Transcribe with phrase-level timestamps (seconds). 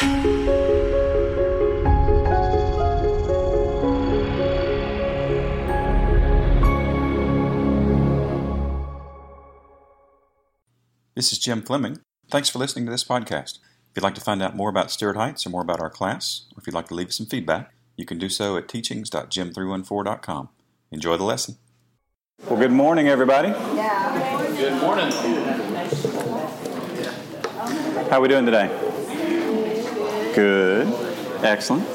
[0.00, 0.08] This
[11.32, 11.98] is Jim Fleming.
[12.30, 13.58] Thanks for listening to this podcast.
[13.58, 16.46] If you'd like to find out more about Stuart Heights or more about our class,
[16.56, 20.48] or if you'd like to leave us some feedback, you can do so at teachings.jim314.com.
[20.90, 21.58] Enjoy the lesson.
[22.48, 23.48] Well, good morning, everybody.
[23.48, 24.56] Yeah.
[24.56, 25.12] Good morning.
[28.08, 28.89] How are we doing today?
[30.34, 30.86] Good.
[31.42, 31.86] Excellent.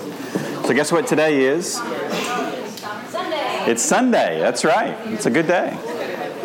[0.66, 1.76] So, guess what today is?
[1.76, 3.66] Sunday.
[3.68, 4.40] It's Sunday.
[4.40, 4.98] That's right.
[5.08, 5.78] It's a good day.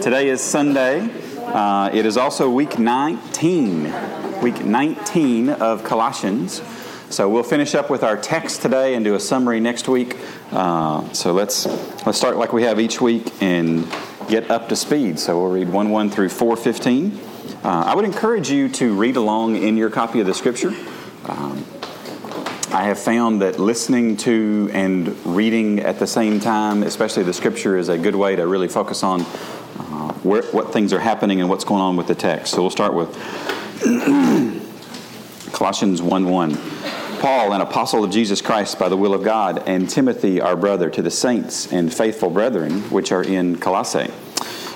[0.00, 1.10] Today is Sunday.
[1.38, 4.40] Uh, it is also week 19.
[4.40, 6.62] Week 19 of Colossians.
[7.10, 10.16] So we'll finish up with our text today and do a summary next week.
[10.52, 11.66] Uh, so let's
[12.06, 13.84] let's start like we have each week and
[14.28, 15.18] get up to speed.
[15.18, 17.18] So we'll read 1 1 through 4 15.
[17.64, 20.72] Uh, I would encourage you to read along in your copy of the scripture.
[21.26, 21.66] Um,
[22.72, 27.76] I have found that listening to and reading at the same time, especially the scripture,
[27.76, 31.50] is a good way to really focus on uh, where, what things are happening and
[31.50, 32.54] what's going on with the text.
[32.54, 33.08] So we'll start with
[35.52, 36.58] Colossians 1 1.
[37.18, 40.90] Paul, an apostle of Jesus Christ by the will of God, and Timothy, our brother,
[40.90, 44.12] to the saints and faithful brethren which are in Colossae.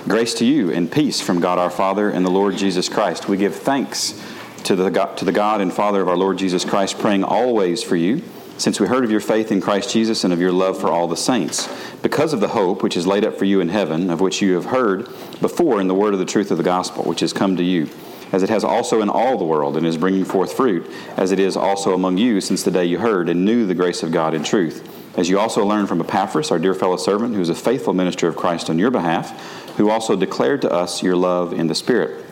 [0.08, 3.28] Grace to you and peace from God our Father and the Lord Jesus Christ.
[3.28, 4.20] We give thanks
[4.64, 7.82] to the, God, to the God and Father of our Lord Jesus Christ, praying always
[7.82, 8.22] for you,
[8.56, 11.08] since we heard of your faith in Christ Jesus and of your love for all
[11.08, 11.68] the saints,
[12.02, 14.54] because of the hope which is laid up for you in heaven, of which you
[14.54, 15.06] have heard
[15.40, 17.88] before in the word of the truth of the gospel, which has come to you
[18.32, 21.38] as it has also in all the world, and is bringing forth fruit, as it
[21.38, 24.34] is also among you since the day you heard and knew the grace of God
[24.34, 24.90] in truth.
[25.16, 28.26] As you also learned from Epaphras, our dear fellow servant, who is a faithful minister
[28.26, 32.23] of Christ on your behalf, who also declared to us your love in the Spirit.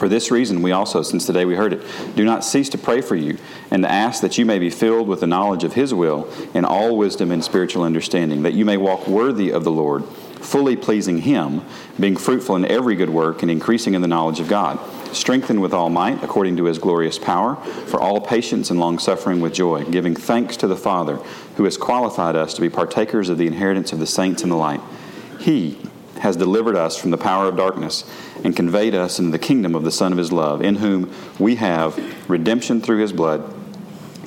[0.00, 1.82] For this reason, we also, since the day we heard it,
[2.16, 3.36] do not cease to pray for you
[3.70, 6.64] and to ask that you may be filled with the knowledge of His will in
[6.64, 11.18] all wisdom and spiritual understanding, that you may walk worthy of the Lord, fully pleasing
[11.18, 11.60] Him,
[12.00, 14.78] being fruitful in every good work and increasing in the knowledge of God
[15.14, 19.40] strengthened with all might, according to his glorious power, for all patience and long suffering
[19.40, 21.16] with joy, giving thanks to the Father,
[21.56, 24.56] who has qualified us to be partakers of the inheritance of the saints in the
[24.56, 24.80] light.
[25.40, 25.76] He
[26.20, 28.04] has delivered us from the power of darkness
[28.44, 31.56] and conveyed us into the kingdom of the Son of his love, in whom we
[31.56, 31.98] have
[32.30, 33.54] redemption through his blood,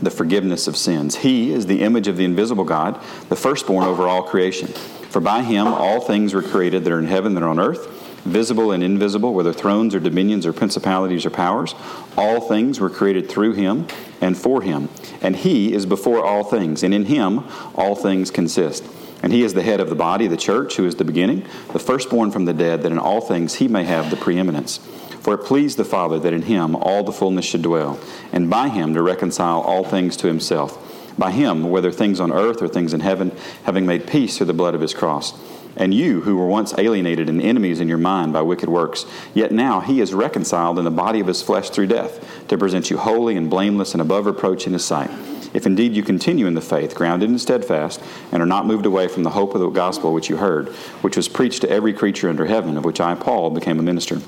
[0.01, 1.15] the forgiveness of sins.
[1.15, 4.67] He is the image of the invisible God, the firstborn over all creation.
[4.67, 7.87] For by him all things were created that are in heaven and on earth
[8.25, 11.75] visible and invisible, whether thrones or dominions or principalities or powers.
[12.17, 13.87] All things were created through him
[14.21, 14.89] and for him.
[15.21, 17.43] And he is before all things, and in him
[17.75, 18.83] all things consist.
[19.23, 21.79] And he is the head of the body, the church, who is the beginning, the
[21.79, 24.77] firstborn from the dead, that in all things he may have the preeminence.
[25.21, 27.99] For it pleased the Father that in him all the fullness should dwell,
[28.31, 31.17] and by him to reconcile all things to himself.
[31.17, 33.31] By him, whether things on earth or things in heaven,
[33.63, 35.33] having made peace through the blood of his cross
[35.75, 39.51] and you, who were once alienated and enemies in your mind by wicked works, yet
[39.51, 42.97] now he is reconciled in the body of his flesh through death, to present you
[42.97, 45.09] holy and blameless and above reproach in his sight.
[45.53, 49.07] If indeed you continue in the faith, grounded and steadfast, and are not moved away
[49.07, 50.69] from the hope of the gospel which you heard,
[51.01, 54.19] which was preached to every creature under heaven, of which I, Paul, became a minister.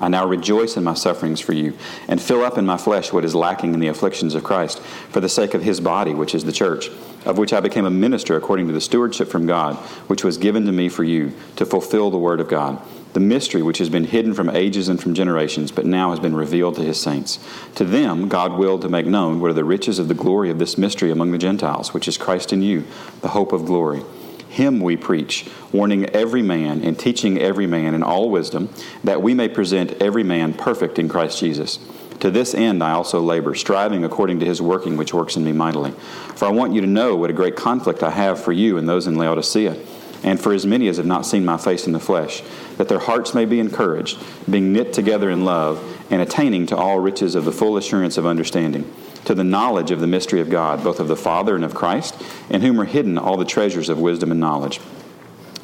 [0.00, 1.74] I now rejoice in my sufferings for you,
[2.08, 5.20] and fill up in my flesh what is lacking in the afflictions of Christ, for
[5.20, 6.88] the sake of his body, which is the church,
[7.24, 9.76] of which I became a minister according to the stewardship from God,
[10.08, 12.82] which was given to me for you, to fulfill the word of God.
[13.12, 16.34] The mystery which has been hidden from ages and from generations, but now has been
[16.34, 17.38] revealed to his saints.
[17.74, 20.58] To them God willed to make known what are the riches of the glory of
[20.58, 22.84] this mystery among the Gentiles, which is Christ in you,
[23.20, 24.02] the hope of glory.
[24.48, 28.68] Him we preach, warning every man and teaching every man in all wisdom,
[29.02, 31.78] that we may present every man perfect in Christ Jesus.
[32.20, 35.52] To this end I also labor, striving according to his working which works in me
[35.52, 35.90] mightily.
[36.36, 38.88] For I want you to know what a great conflict I have for you and
[38.88, 39.76] those in Laodicea,
[40.24, 42.42] and for as many as have not seen my face in the flesh,
[42.76, 44.18] that their hearts may be encouraged,
[44.50, 48.26] being knit together in love, and attaining to all riches of the full assurance of
[48.26, 48.92] understanding
[49.24, 52.20] to the knowledge of the mystery of God, both of the Father and of Christ,
[52.50, 54.80] in whom are hidden all the treasures of wisdom and knowledge.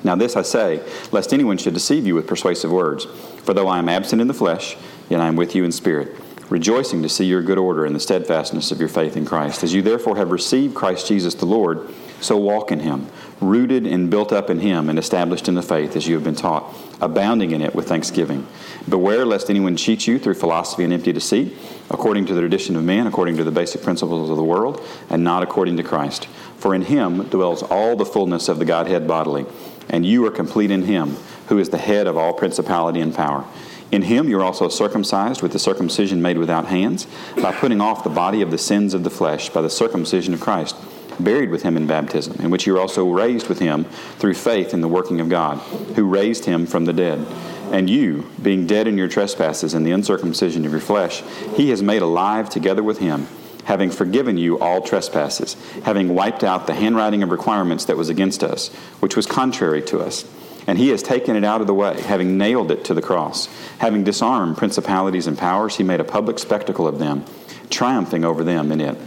[0.05, 0.81] Now, this I say,
[1.11, 3.05] lest anyone should deceive you with persuasive words.
[3.43, 4.77] For though I am absent in the flesh,
[5.09, 6.17] yet I am with you in spirit,
[6.49, 9.65] rejoicing to see your good order and the steadfastness of your faith in Christ.
[9.65, 13.07] As you therefore have received Christ Jesus the Lord, so walk in him,
[13.41, 16.35] rooted and built up in him, and established in the faith as you have been
[16.35, 18.47] taught, abounding in it with thanksgiving.
[18.89, 21.57] Beware lest anyone cheat you through philosophy and empty deceit,
[21.91, 25.23] according to the tradition of man, according to the basic principles of the world, and
[25.23, 26.27] not according to Christ.
[26.59, 29.47] For in him dwells all the fullness of the Godhead bodily,
[29.89, 31.17] and you are complete in him,
[31.49, 33.45] who is the head of all principality and power
[33.91, 37.07] In him you're also circumcised with the circumcision made without hands,
[37.37, 40.41] by putting off the body of the sins of the flesh by the circumcision of
[40.41, 40.77] Christ,
[41.19, 43.85] buried with him in baptism, in which you are also raised with him
[44.19, 45.59] through faith in the working of God,
[45.95, 47.27] who raised him from the dead.
[47.73, 51.23] And you, being dead in your trespasses and the uncircumcision of your flesh,
[51.55, 53.27] he has made alive together with him,
[53.65, 55.55] having forgiven you all trespasses,
[55.85, 58.69] having wiped out the handwriting of requirements that was against us,
[59.01, 60.25] which was contrary to us
[60.69, 63.49] and he has taken it out of the way, having nailed it to the cross.
[63.79, 67.25] Having disarmed principalities and powers, he made a public spectacle of them,
[67.71, 68.99] triumphing over them in it.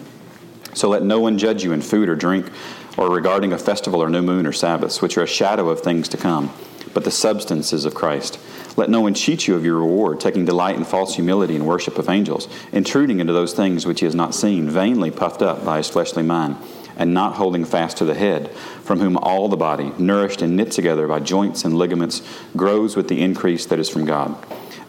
[0.73, 2.49] So let no one judge you in food or drink,
[2.97, 6.09] or regarding a festival or new moon or Sabbaths, which are a shadow of things
[6.09, 6.53] to come,
[6.93, 8.39] but the substance is of Christ.
[8.77, 11.97] Let no one cheat you of your reward, taking delight in false humility and worship
[11.97, 15.77] of angels, intruding into those things which he has not seen, vainly puffed up by
[15.77, 16.55] his fleshly mind
[16.97, 18.51] and not holding fast to the head,
[18.83, 22.21] from whom all the body, nourished and knit together by joints and ligaments,
[22.55, 24.35] grows with the increase that is from God.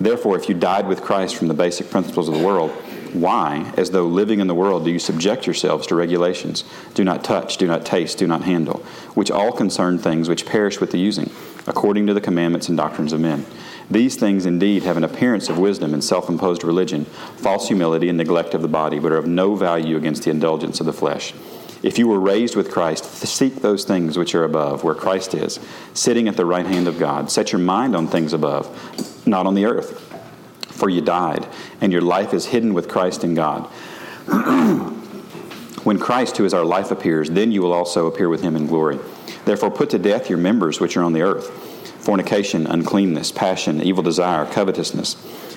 [0.00, 2.72] Therefore, if you died with Christ from the basic principles of the world,
[3.14, 6.64] why, as though living in the world, do you subject yourselves to regulations?
[6.94, 8.78] Do not touch, do not taste, do not handle,
[9.14, 11.30] which all concern things which perish with the using,
[11.66, 13.46] according to the commandments and doctrines of men.
[13.90, 17.04] These things indeed have an appearance of wisdom and self imposed religion,
[17.36, 20.80] false humility and neglect of the body, but are of no value against the indulgence
[20.80, 21.34] of the flesh.
[21.82, 25.58] If you were raised with Christ, seek those things which are above, where Christ is,
[25.94, 27.30] sitting at the right hand of God.
[27.30, 30.11] Set your mind on things above, not on the earth.
[30.72, 31.46] For you died,
[31.80, 33.66] and your life is hidden with Christ in God.
[35.84, 38.66] when Christ, who is our life, appears, then you will also appear with him in
[38.66, 38.98] glory.
[39.44, 41.68] Therefore, put to death your members which are on the earth
[42.02, 45.14] fornication, uncleanness, passion, evil desire, covetousness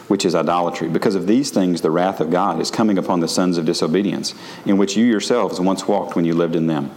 [0.07, 0.87] which is idolatry.
[0.87, 4.33] Because of these things, the wrath of God is coming upon the sons of disobedience,
[4.65, 6.91] in which you yourselves once walked when you lived in them.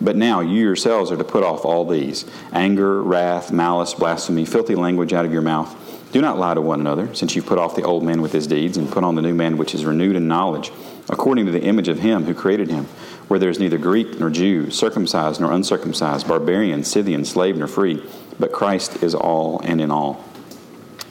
[0.00, 4.74] But now you yourselves are to put off all these anger, wrath, malice, blasphemy, filthy
[4.74, 5.76] language out of your mouth.
[6.12, 8.46] Do not lie to one another, since you put off the old man with his
[8.46, 10.70] deeds, and put on the new man which is renewed in knowledge,
[11.08, 12.84] according to the image of him who created him,
[13.28, 18.04] where there is neither Greek nor Jew, circumcised nor uncircumcised, barbarian, Scythian, slave nor free,
[18.38, 20.22] but Christ is all and in all.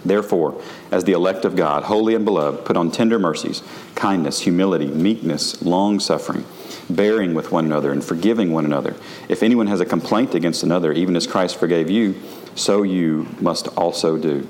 [0.06, 0.62] Therefore,
[0.92, 3.64] as the elect of God, holy and beloved, put on tender mercies,
[3.96, 6.46] kindness, humility, meekness, long suffering,
[6.92, 8.96] bearing with one another, and forgiving one another.
[9.30, 12.16] If anyone has a complaint against another, even as Christ forgave you,
[12.54, 14.48] so you must also do.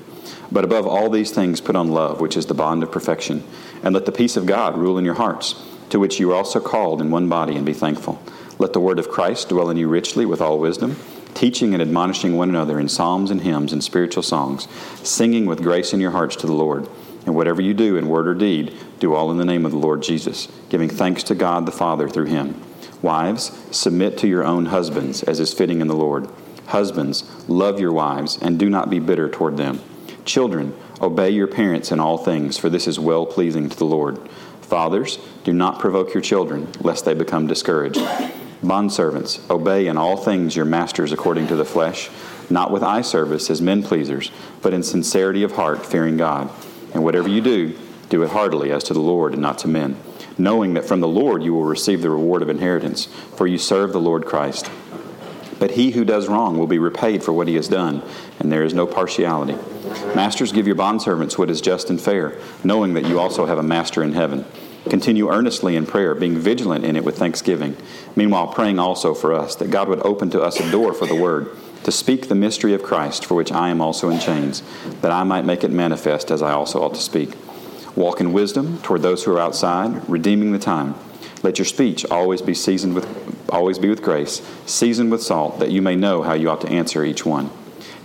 [0.52, 3.42] But above all these things, put on love, which is the bond of perfection,
[3.82, 5.54] and let the peace of God rule in your hearts,
[5.88, 8.22] to which you are also called in one body, and be thankful.
[8.58, 10.96] Let the word of Christ dwell in you richly with all wisdom
[11.34, 14.68] teaching and admonishing one another in psalms and hymns and spiritual songs,
[15.02, 16.88] singing with grace in your hearts to the Lord.
[17.24, 19.78] And whatever you do in word or deed, do all in the name of the
[19.78, 22.60] Lord Jesus, giving thanks to God the Father through him.
[23.00, 26.28] Wives, submit to your own husbands as is fitting in the Lord.
[26.66, 29.80] Husbands, love your wives and do not be bitter toward them.
[30.24, 34.18] Children, obey your parents in all things, for this is well pleasing to the Lord.
[34.60, 38.00] Fathers, do not provoke your children, lest they become discouraged.
[38.62, 42.08] Bondservants, obey in all things your masters according to the flesh,
[42.48, 44.30] not with eye service as men pleasers,
[44.62, 46.48] but in sincerity of heart, fearing God.
[46.94, 47.76] And whatever you do,
[48.08, 49.96] do it heartily as to the Lord and not to men,
[50.38, 53.92] knowing that from the Lord you will receive the reward of inheritance, for you serve
[53.92, 54.70] the Lord Christ.
[55.58, 58.02] But he who does wrong will be repaid for what he has done,
[58.38, 59.56] and there is no partiality.
[60.14, 63.62] Masters, give your bondservants what is just and fair, knowing that you also have a
[63.62, 64.44] master in heaven.
[64.88, 67.76] Continue earnestly in prayer, being vigilant in it with thanksgiving.
[68.16, 71.14] Meanwhile, praying also for us, that God would open to us a door for the
[71.14, 74.62] word, to speak the mystery of Christ, for which I am also in chains,
[75.00, 77.34] that I might make it manifest as I also ought to speak.
[77.94, 80.94] Walk in wisdom toward those who are outside, redeeming the time.
[81.42, 83.06] Let your speech always be seasoned with
[83.52, 86.68] always be with grace, seasoned with salt, that you may know how you ought to
[86.68, 87.50] answer each one.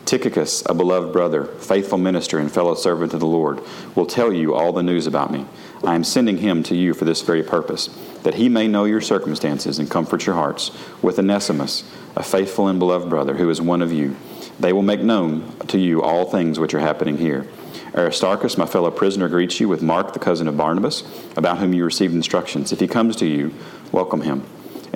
[0.08, 3.60] Tychicus, a beloved brother, faithful minister, and fellow servant of the Lord,
[3.94, 5.46] will tell you all the news about me.
[5.84, 7.88] I am sending him to you for this very purpose,
[8.24, 10.72] that he may know your circumstances and comfort your hearts,
[11.02, 11.84] with Onesimus,
[12.16, 14.16] a faithful and beloved brother, who is one of you.
[14.58, 17.46] They will make known to you all things which are happening here.
[17.94, 21.04] Aristarchus, my fellow prisoner, greets you with Mark, the cousin of Barnabas,
[21.36, 22.72] about whom you received instructions.
[22.72, 23.54] If he comes to you,
[23.92, 24.46] welcome him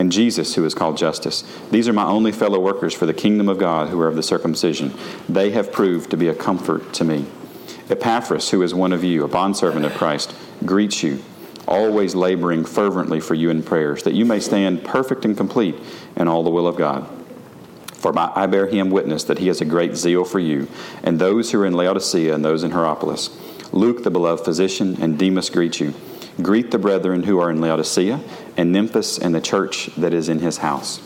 [0.02, 1.44] and Jesus, who is called Justus.
[1.70, 4.24] These are my only fellow workers for the kingdom of God who are of the
[4.24, 4.96] circumcision.
[5.30, 7.28] They have proved to be a comfort to me.
[7.88, 10.34] Epaphras, who is one of you, a bondservant of Christ,
[10.66, 11.24] greets you,
[11.68, 15.76] always laboring fervently for you in prayers, that you may stand perfect and complete
[16.16, 17.08] in all the will of God.
[17.94, 20.68] For I bear him witness that he has a great zeal for you,
[21.04, 23.30] and those who are in Laodicea and those in Hierapolis.
[23.72, 25.94] Luke, the beloved physician, and Demas greet you.
[26.42, 28.20] Greet the brethren who are in Laodicea,
[28.58, 31.02] and Nymphas and the church that is in his house.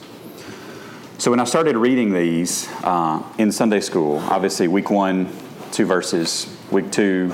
[1.17, 5.29] So, when I started reading these uh, in Sunday school, obviously, week one,
[5.71, 7.29] two verses, Week two,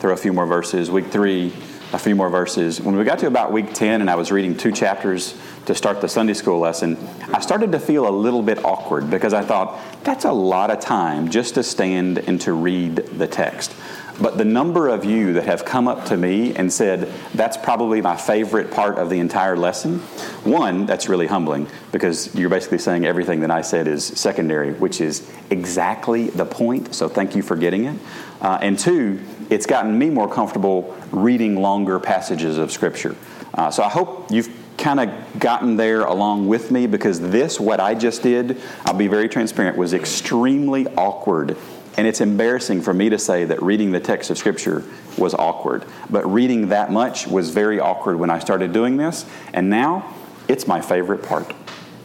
[0.00, 0.90] throw a few more verses.
[0.90, 1.52] Week three,
[1.92, 2.80] a few more verses.
[2.80, 6.00] When we got to about week 10 and I was reading two chapters to start
[6.00, 6.98] the Sunday school lesson,
[7.32, 10.80] I started to feel a little bit awkward because I thought, that's a lot of
[10.80, 13.72] time just to stand and to read the text.
[14.20, 18.00] But the number of you that have come up to me and said, that's probably
[18.00, 19.98] my favorite part of the entire lesson,
[20.44, 25.00] one, that's really humbling because you're basically saying everything that I said is secondary, which
[25.00, 26.94] is exactly the point.
[26.94, 27.98] So thank you for getting it.
[28.40, 33.16] Uh, and two, it's gotten me more comfortable reading longer passages of Scripture.
[33.54, 37.80] Uh, so I hope you've kind of gotten there along with me because this, what
[37.80, 41.56] I just did, I'll be very transparent, was extremely awkward.
[41.96, 44.82] And it's embarrassing for me to say that reading the text of Scripture
[45.18, 45.84] was awkward.
[46.08, 49.26] But reading that much was very awkward when I started doing this.
[49.52, 50.14] And now
[50.48, 51.52] it's my favorite part.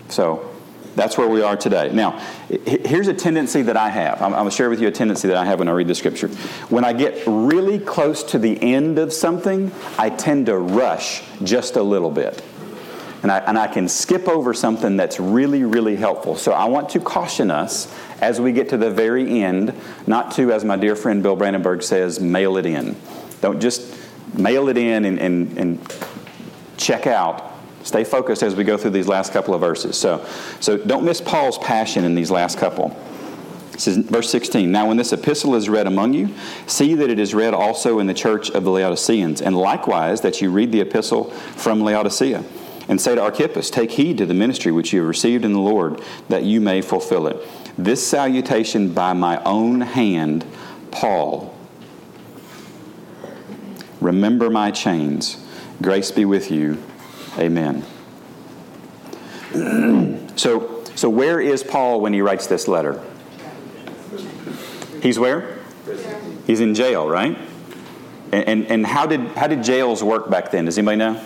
[0.10, 0.53] So
[0.96, 1.91] that's where we are today.
[1.94, 2.20] Now,
[2.65, 4.22] here's a tendency that I have.
[4.22, 5.96] I'm, going to share with you a tendency that I have when I read the
[5.96, 6.27] scripture.
[6.70, 11.75] When I get really close to the end of something, I tend to rush just
[11.75, 12.44] a little bit.
[13.24, 16.36] And I, and I can skip over something that's really, really helpful.
[16.36, 19.74] So I want to caution us as we get to the very end,
[20.05, 22.95] not to, as my dear friend Bill Brandenburg says, mail it in.
[23.41, 23.95] Don't just
[24.38, 25.95] mail it in and, and, and
[26.77, 27.53] check out.
[27.83, 29.97] Stay focused as we go through these last couple of verses.
[29.97, 30.25] So,
[30.59, 32.95] so don't miss Paul's passion in these last couple.
[33.74, 36.29] It says, verse 16 Now, when this epistle is read among you,
[36.65, 40.41] see that it is read also in the church of the Laodiceans, and likewise that
[40.41, 42.43] you read the epistle from Laodicea
[42.88, 45.60] and say to Archippus, Take heed to the ministry which you have received in the
[45.60, 47.38] Lord, that you may fulfill it.
[47.77, 50.46] This salutation by my own hand,
[50.91, 51.56] Paul.
[54.00, 55.44] Remember my chains.
[55.82, 56.82] Grace be with you.
[57.38, 57.84] Amen.
[60.36, 63.03] so, so where is Paul when he writes this letter?
[65.01, 65.60] He's where?
[66.46, 67.38] He's in jail, right?
[68.32, 70.65] And, and, and how, did, how did jails work back then?
[70.65, 71.24] Does anybody know?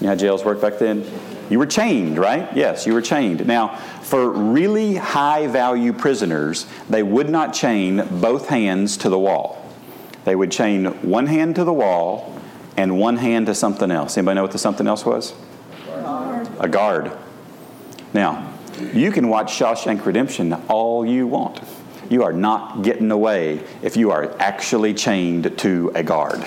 [0.00, 1.04] You know how jails worked back then?
[1.50, 2.54] You were chained, right?
[2.54, 3.46] Yes, you were chained.
[3.46, 9.64] Now, for really high value prisoners, they would not chain both hands to the wall.
[10.24, 12.38] They would chain one hand to the wall
[12.76, 14.16] and one hand to something else.
[14.16, 15.34] Anybody know what the something else was?
[15.86, 16.48] Guard.
[16.60, 17.12] A guard.
[18.12, 18.52] Now,
[18.92, 21.60] you can watch Shawshank Redemption all you want.
[22.10, 26.44] You are not getting away if you are actually chained to a guard.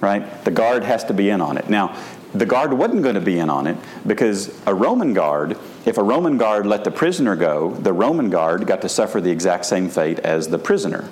[0.00, 0.44] Right?
[0.44, 1.68] The guard has to be in on it.
[1.68, 1.96] Now,
[2.34, 6.02] the guard wasn't going to be in on it because a Roman guard, if a
[6.02, 9.88] Roman guard let the prisoner go, the Roman guard got to suffer the exact same
[9.88, 11.08] fate as the prisoner.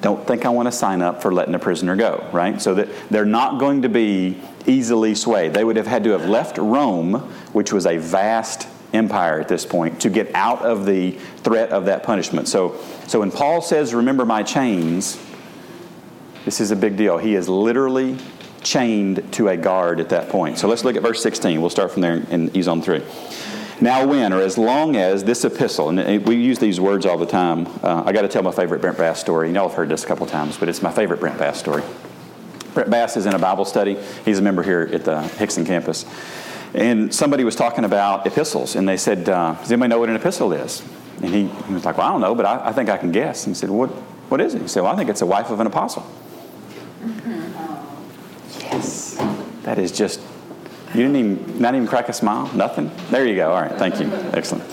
[0.00, 2.62] Don't think I want to sign up for letting a prisoner go, right?
[2.62, 5.54] So that they're not going to be easily swayed.
[5.54, 7.14] They would have had to have left Rome,
[7.52, 11.86] which was a vast empire at this point, to get out of the threat of
[11.86, 12.46] that punishment.
[12.46, 15.20] So, so when Paul says, Remember my chains,
[16.44, 17.18] this is a big deal.
[17.18, 18.18] He is literally
[18.62, 20.58] chained to a guard at that point.
[20.58, 21.60] So let's look at verse 16.
[21.60, 23.02] We'll start from there and ease on through.
[23.80, 27.26] Now, when, or as long as this epistle, and we use these words all the
[27.26, 27.68] time.
[27.82, 29.48] Uh, I got to tell my favorite Brent Bass story.
[29.48, 31.84] You know, I've heard this a couple times, but it's my favorite Brent Bass story.
[32.74, 33.96] Brent Bass is in a Bible study.
[34.24, 36.04] He's a member here at the Hixson campus.
[36.74, 40.16] And somebody was talking about epistles, and they said, uh, Does anybody know what an
[40.16, 40.82] epistle is?
[41.22, 43.12] And he, he was like, Well, I don't know, but I, I think I can
[43.12, 43.46] guess.
[43.46, 43.90] And he said, What,
[44.28, 44.62] what is it?
[44.62, 46.04] He said, Well, I think it's the wife of an apostle.
[48.70, 49.14] Yes.
[49.62, 50.20] That is just,
[50.94, 52.52] you didn't even, not even crack a smile?
[52.54, 52.90] Nothing?
[53.10, 53.52] There you go.
[53.52, 53.72] All right.
[53.72, 54.10] Thank you.
[54.32, 54.64] Excellent.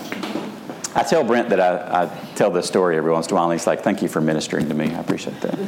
[0.94, 3.52] I tell Brent that I, I tell this story every once in a while, and
[3.52, 4.94] he's like, thank you for ministering to me.
[4.94, 5.58] I appreciate that.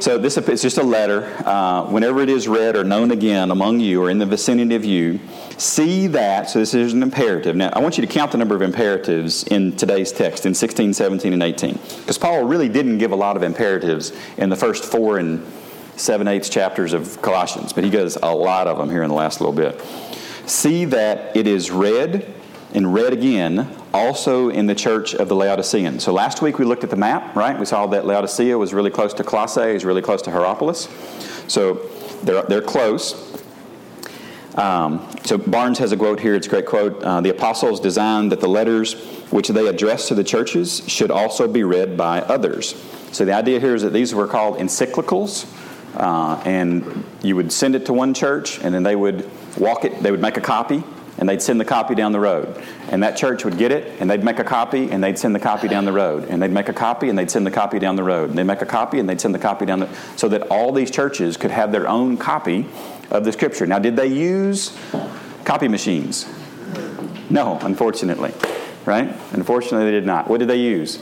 [0.00, 1.24] So this is just a letter.
[1.46, 4.84] Uh, whenever it is read or known again among you or in the vicinity of
[4.84, 5.20] you,
[5.56, 6.50] see that.
[6.50, 7.56] So this is an imperative.
[7.56, 10.92] Now I want you to count the number of imperatives in today's text in 16,
[10.92, 14.84] 17, and 18, because Paul really didn't give a lot of imperatives in the first
[14.84, 15.42] four and
[15.96, 19.14] seven eighths chapters of Colossians, but he goes a lot of them here in the
[19.14, 19.80] last little bit.
[20.46, 22.32] See that it is read
[22.74, 26.02] and read again also in the church of the Laodiceans.
[26.02, 27.58] So last week we looked at the map, right?
[27.58, 30.88] We saw that Laodicea was really close to Colossae, is really close to Hierapolis.
[31.48, 31.74] So
[32.24, 33.32] they're, they're close.
[34.56, 36.34] Um, so Barnes has a quote here.
[36.34, 37.02] It's a great quote.
[37.02, 38.94] Uh, the apostles designed that the letters
[39.30, 42.74] which they address to the churches should also be read by others.
[43.12, 45.46] So the idea here is that these were called encyclicals.
[45.96, 50.02] Uh, and you would send it to one church, and then they would walk it,
[50.02, 50.82] they would make a copy,
[51.18, 52.60] and they'd send the copy down the road.
[52.90, 55.40] And that church would get it, and they'd make a copy, and they'd send the
[55.40, 56.28] copy down the road.
[56.28, 58.30] And they'd make a copy, and they'd send the copy down the road.
[58.30, 60.72] And they'd make a copy, and they'd send the copy down the so that all
[60.72, 62.66] these churches could have their own copy
[63.10, 63.66] of the scripture.
[63.66, 64.76] Now, did they use
[65.44, 66.26] copy machines?
[67.30, 68.32] No, unfortunately.
[68.84, 69.14] Right?
[69.32, 70.28] Unfortunately, they did not.
[70.28, 71.00] What did they use?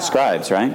[0.00, 0.74] Scribes, right?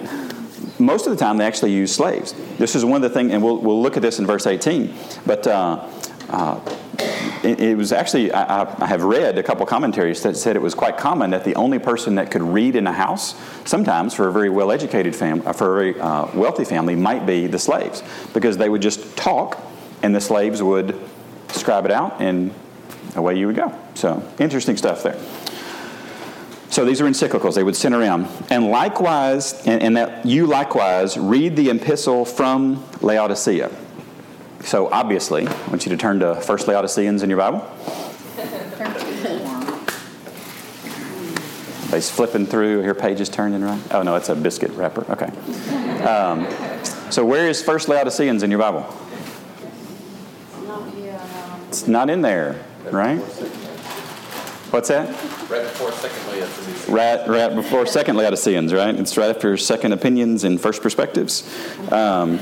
[0.80, 2.34] Most of the time, they actually use slaves.
[2.58, 4.94] This is one of the things, and we'll, we'll look at this in verse 18.
[5.26, 5.86] But uh,
[6.30, 6.60] uh,
[7.44, 10.74] it, it, was actually, I, I, have read a couple commentaries that said it was
[10.74, 14.32] quite common that the only person that could read in a house, sometimes for a
[14.32, 18.02] very well educated family, uh, for a very uh, wealthy family, might be the slaves.
[18.34, 19.60] Because they would just talk,
[20.02, 20.98] and the slaves would
[21.50, 22.54] scribe it out, and
[23.16, 23.78] away you would go.
[23.96, 25.20] So, interesting stuff there.
[26.80, 28.30] So these are encyclicals they would send around.
[28.50, 33.70] And likewise, and, and, that you likewise read the epistle from Laodicea.
[34.62, 37.70] So obviously, I want you to turn to First Laodiceans in your Bible.
[41.82, 42.82] Everybody's flipping through.
[42.84, 43.82] Here, pages turning right.
[43.92, 45.06] Oh no, it's a biscuit wrapper.
[45.12, 46.06] Okay.
[46.06, 46.48] Um,
[47.12, 48.88] so where is First Laodiceans in your Bible?
[51.68, 53.22] It's not in there, right?
[54.72, 55.10] What's that?
[55.50, 56.90] Right before Second Laodiceans.
[56.90, 58.94] Right, right before Second Laodiceans, right?
[58.94, 61.44] It's right after Second Opinions and First Perspectives.
[61.92, 62.40] Um,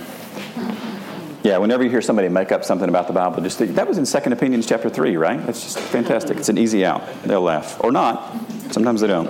[1.44, 3.98] yeah, whenever you hear somebody make up something about the Bible, just think, that was
[3.98, 5.46] in Second Opinions chapter 3, right?
[5.46, 6.36] That's just fantastic.
[6.36, 7.02] It's an easy out.
[7.24, 7.82] They'll laugh.
[7.82, 8.36] Or not.
[8.72, 9.30] Sometimes they don't.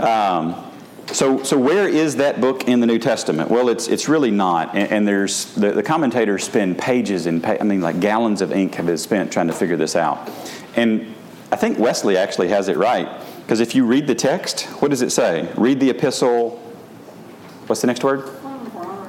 [0.00, 0.72] Um,
[1.08, 3.50] so, so where is that book in the New Testament?
[3.50, 4.74] Well, it's, it's really not.
[4.74, 8.50] And, and there's the, the, commentators spend pages and pa- I mean, like gallons of
[8.50, 10.30] ink have been spent trying to figure this out.
[10.74, 11.14] And
[11.52, 13.06] I think Wesley actually has it right.
[13.42, 15.52] Because if you read the text, what does it say?
[15.56, 16.56] Read the epistle,
[17.66, 18.26] what's the next word?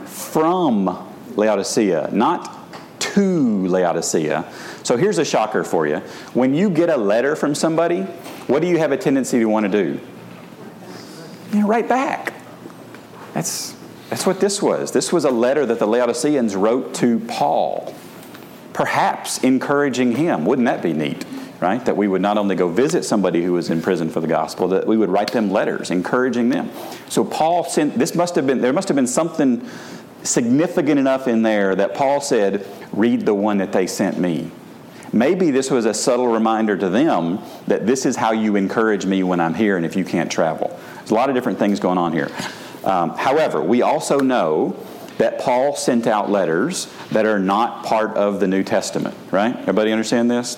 [0.09, 2.53] From Laodicea, not
[2.99, 4.51] to Laodicea.
[4.83, 5.99] So here's a shocker for you.
[6.33, 8.01] When you get a letter from somebody,
[8.47, 9.99] what do you have a tendency to want to do?
[11.53, 12.33] You know, write back.
[13.33, 13.73] That's,
[14.09, 14.91] that's what this was.
[14.91, 17.95] This was a letter that the Laodiceans wrote to Paul,
[18.73, 20.43] perhaps encouraging him.
[20.43, 21.25] Wouldn't that be neat?
[21.63, 21.83] Right?
[21.85, 24.67] That we would not only go visit somebody who was in prison for the gospel,
[24.67, 26.69] that we would write them letters encouraging them.
[27.07, 29.65] So Paul sent, this must have been, there must have been something
[30.23, 34.51] significant enough in there that Paul said, read the one that they sent me.
[35.13, 39.23] Maybe this was a subtle reminder to them that this is how you encourage me
[39.23, 40.77] when I'm here and if you can't travel.
[40.97, 42.29] There's a lot of different things going on here.
[42.83, 44.75] Um, however, we also know
[45.17, 49.55] that Paul sent out letters that are not part of the New Testament, right?
[49.55, 50.57] Everybody understand this?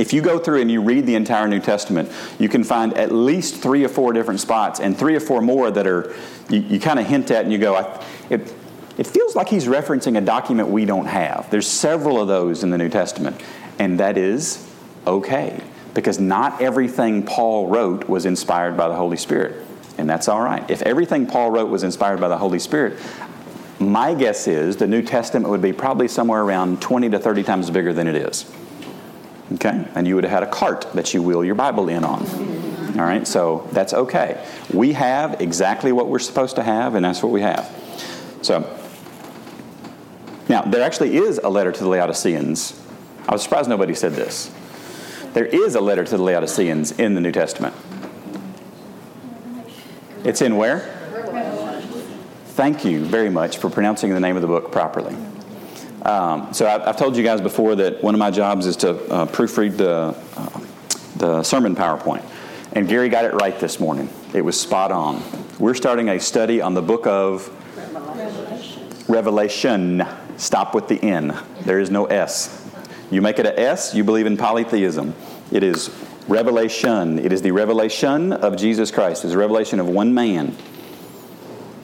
[0.00, 3.12] If you go through and you read the entire New Testament, you can find at
[3.12, 6.14] least three or four different spots and three or four more that are,
[6.48, 7.76] you, you kind of hint at and you go,
[8.30, 8.54] it,
[8.96, 11.50] it feels like he's referencing a document we don't have.
[11.50, 13.42] There's several of those in the New Testament,
[13.78, 14.66] and that is
[15.06, 19.66] okay because not everything Paul wrote was inspired by the Holy Spirit,
[19.98, 20.68] and that's all right.
[20.70, 22.98] If everything Paul wrote was inspired by the Holy Spirit,
[23.78, 27.68] my guess is the New Testament would be probably somewhere around 20 to 30 times
[27.68, 28.50] bigger than it is.
[29.54, 29.86] Okay?
[29.94, 32.26] And you would have had a cart that you wheel your Bible in on.
[32.98, 33.26] All right?
[33.26, 34.44] So that's okay.
[34.72, 37.68] We have exactly what we're supposed to have, and that's what we have.
[38.42, 38.78] So,
[40.48, 42.80] now, there actually is a letter to the Laodiceans.
[43.28, 44.52] I was surprised nobody said this.
[45.32, 47.74] There is a letter to the Laodiceans in the New Testament.
[50.24, 50.96] It's in where?
[52.46, 55.16] Thank you very much for pronouncing the name of the book properly.
[56.02, 58.90] Um, so I, have told you guys before that one of my jobs is to
[59.12, 60.60] uh, proofread the, uh,
[61.16, 62.24] the sermon PowerPoint.
[62.72, 64.08] And Gary got it right this morning.
[64.32, 65.22] It was spot on.
[65.58, 68.88] We're starting a study on the book of Revelation.
[69.08, 70.06] Revelation.
[70.36, 71.36] Stop with the N.
[71.62, 72.64] There is no S.
[73.10, 75.14] You make it a S, you believe in polytheism.
[75.50, 75.90] It is
[76.28, 77.18] revelation.
[77.18, 79.24] It is the revelation of Jesus Christ.
[79.24, 80.56] It's a revelation of one man.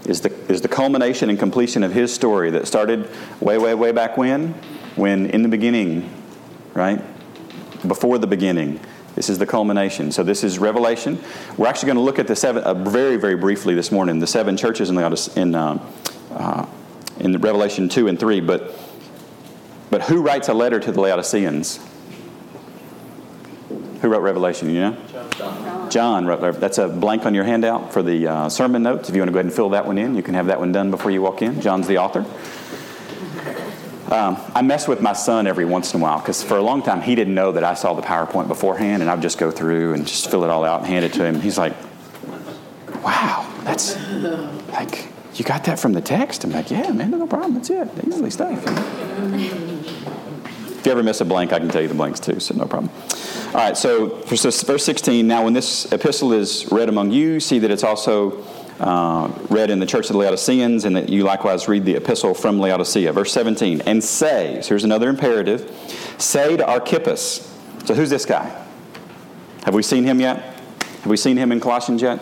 [0.07, 3.92] Is the, is the culmination and completion of his story that started way, way, way
[3.92, 4.55] back when?
[4.95, 6.09] When in the beginning,
[6.75, 7.03] right?
[7.87, 8.81] Before the beginning.
[9.16, 10.12] This is the culmination.
[10.12, 11.19] So this is Revelation.
[11.57, 14.27] We're actually going to look at the seven, uh, very, very briefly this morning, the
[14.27, 15.79] seven churches in, the, in uh,
[16.31, 16.66] uh,
[17.19, 18.40] in Revelation 2 and 3.
[18.40, 18.75] But,
[19.90, 21.81] but who writes a letter to the Laodiceans?
[24.07, 24.71] Who wrote Revelation?
[24.71, 24.97] You know?
[25.37, 25.90] John.
[25.90, 26.61] John wrote.
[26.61, 29.09] That's a blank on your handout for the uh, sermon notes.
[29.09, 30.61] If you want to go ahead and fill that one in, you can have that
[30.61, 31.61] one done before you walk in.
[31.61, 32.21] John's the author.
[34.14, 36.85] Um, I mess with my son every once in a while because for a long
[36.85, 39.95] time he didn't know that I saw the PowerPoint beforehand, and I'd just go through
[39.95, 41.40] and just fill it all out and hand it to him.
[41.40, 41.73] He's like,
[43.03, 43.97] "Wow, that's
[44.69, 46.45] like you got that from the text?
[46.45, 47.55] I'm like, yeah, man, no problem.
[47.55, 47.88] That's it.
[48.07, 48.62] Easily stuff.
[50.69, 52.66] if you ever miss a blank, I can tell you the blanks too, so no
[52.66, 52.92] problem.
[53.57, 55.27] All right, so verse 16.
[55.27, 58.45] Now, when this epistle is read among you, see that it's also
[58.79, 62.35] uh, read in the church of the Laodiceans, and that you likewise read the epistle
[62.35, 63.14] from Laodicea.
[63.14, 63.81] Verse 17.
[63.87, 65.75] And say, so here's another imperative
[66.19, 67.51] say to Archippus.
[67.87, 68.45] So, who's this guy?
[69.64, 70.61] Have we seen him yet?
[70.83, 72.21] Have we seen him in Colossians yet?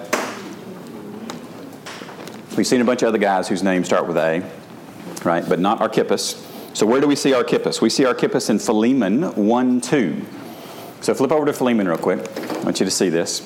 [2.57, 4.49] We've seen a bunch of other guys whose names start with A,
[5.25, 5.45] right?
[5.49, 6.47] But not Archippus.
[6.75, 7.81] So where do we see Archippus?
[7.81, 10.27] We see Archippus in Philemon 1 2.
[11.05, 12.19] So flip over to Philemon real quick.
[12.39, 13.43] I want you to see this.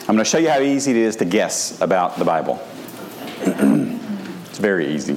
[0.00, 2.60] I'm going to show you how easy it is to guess about the Bible.
[3.40, 5.14] it's very easy.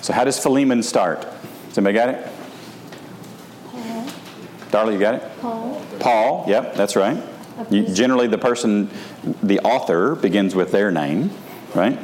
[0.00, 1.24] So, how does Philemon start?
[1.24, 2.32] Has anybody got it?
[3.66, 4.06] Paul.
[4.70, 5.40] Darla, you got it?
[5.42, 5.84] Paul.
[6.00, 7.22] Paul, yep, that's right.
[7.68, 8.88] You, generally, the person,
[9.42, 11.30] the author, begins with their name,
[11.74, 11.98] right?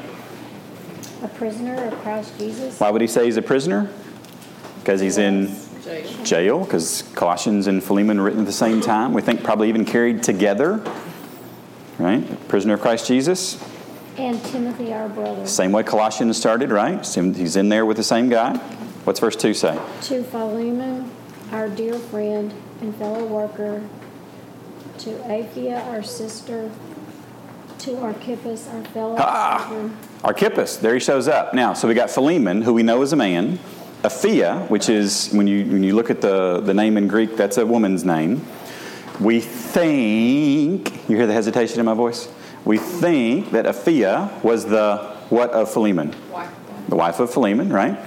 [1.22, 2.78] A prisoner of Christ Jesus.
[2.78, 3.90] Why would he say he's a prisoner?
[4.80, 5.54] Because he's in
[6.24, 9.12] jail, because Colossians and Philemon written at the same time.
[9.12, 10.84] We think probably even carried together,
[11.98, 12.48] right?
[12.48, 13.62] Prisoner of Christ Jesus.
[14.16, 15.46] And Timothy, our brother.
[15.46, 17.04] Same way Colossians started, right?
[17.06, 18.56] He's in there with the same guy.
[19.04, 19.78] What's verse 2 say?
[20.02, 21.10] To Philemon,
[21.52, 23.82] our dear friend and fellow worker.
[24.98, 26.70] To Apphia, our sister.
[27.78, 29.90] To Archippus, our fellow Ah!
[30.24, 31.54] Archippus, there he shows up.
[31.54, 33.60] Now, so we got Philemon, who we know is a man.
[34.02, 37.56] Apphia, which is, when you, when you look at the, the name in Greek, that's
[37.56, 38.44] a woman's name.
[39.20, 42.28] We think, you hear the hesitation in my voice?
[42.64, 44.98] We think that Apphia was the
[45.30, 46.14] what of Philemon?
[46.88, 47.98] The wife of Philemon, right?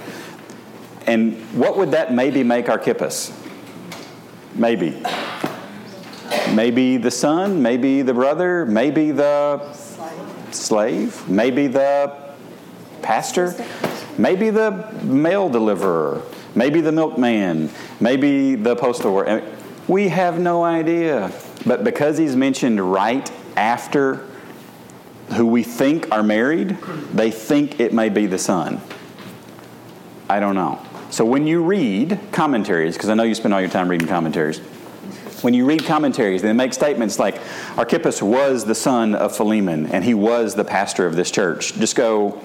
[1.06, 3.32] And what would that maybe make Archippus?
[4.54, 5.02] Maybe.
[6.54, 9.72] Maybe the son, maybe the brother, maybe the
[10.50, 12.16] slave, maybe the
[13.00, 13.54] pastor,
[14.18, 16.22] maybe the mail deliverer,
[16.54, 19.42] maybe the milkman, maybe the postal worker.
[19.88, 21.32] We have no idea.
[21.64, 24.26] But because he's mentioned right after
[25.34, 26.76] who we think are married,
[27.12, 28.80] they think it may be the son.
[30.28, 30.80] I don't know.
[31.10, 34.60] So when you read commentaries, because I know you spend all your time reading commentaries,
[35.42, 37.40] when you read commentaries, and they make statements like
[37.76, 41.74] Archippus was the son of Philemon and he was the pastor of this church.
[41.74, 42.40] Just go,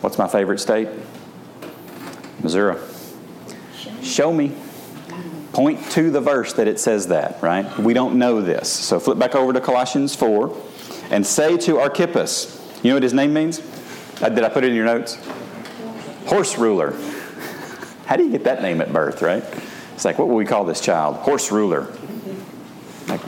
[0.00, 0.88] what's my favorite state?
[2.42, 2.78] Missouri.
[4.02, 4.54] Show me.
[5.52, 7.78] Point to the verse that it says that, right?
[7.78, 8.70] We don't know this.
[8.70, 10.56] So flip back over to Colossians 4
[11.10, 13.60] and say to Archippus, you know what his name means?
[14.20, 15.16] Uh, did I put it in your notes?
[16.26, 16.92] Horse ruler.
[18.06, 19.44] How do you get that name at birth, right?
[19.98, 21.16] It's like, what will we call this child?
[21.16, 21.92] Horse ruler.
[23.08, 23.20] Like,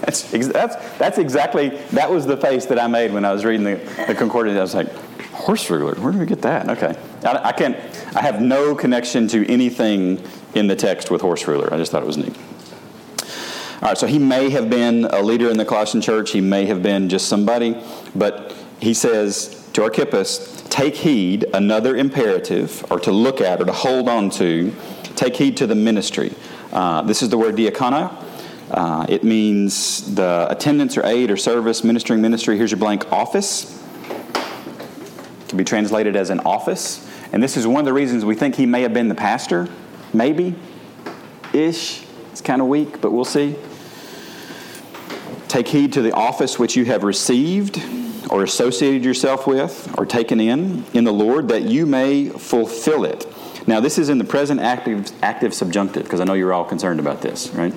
[0.00, 3.62] that's, that's, that's exactly, that was the face that I made when I was reading
[3.62, 3.74] the,
[4.06, 4.56] the concordance.
[4.56, 4.90] I was like,
[5.32, 6.70] horse ruler, where did we get that?
[6.70, 6.98] Okay.
[7.26, 7.76] I, I can't,
[8.16, 11.68] I have no connection to anything in the text with horse ruler.
[11.70, 12.34] I just thought it was neat.
[13.82, 16.30] All right, so he may have been a leader in the Colossian church.
[16.30, 17.78] He may have been just somebody.
[18.14, 23.72] But he says to Archippus, take heed, another imperative, or to look at, or to
[23.72, 24.74] hold on to,
[25.22, 26.34] take heed to the ministry.
[26.72, 28.12] Uh, this is the word diakonia.
[28.72, 32.56] Uh, it means the attendance or aid or service, ministering ministry.
[32.56, 33.80] Here's your blank office.
[35.48, 37.08] Can be translated as an office.
[37.32, 39.68] And this is one of the reasons we think he may have been the pastor.
[40.12, 40.56] Maybe.
[41.52, 42.04] Ish.
[42.32, 43.54] It's kind of weak, but we'll see.
[45.46, 47.80] Take heed to the office which you have received
[48.28, 53.31] or associated yourself with or taken in in the Lord that you may fulfill it.
[53.66, 57.00] Now, this is in the present active, active subjunctive because I know you're all concerned
[57.00, 57.72] about this, right?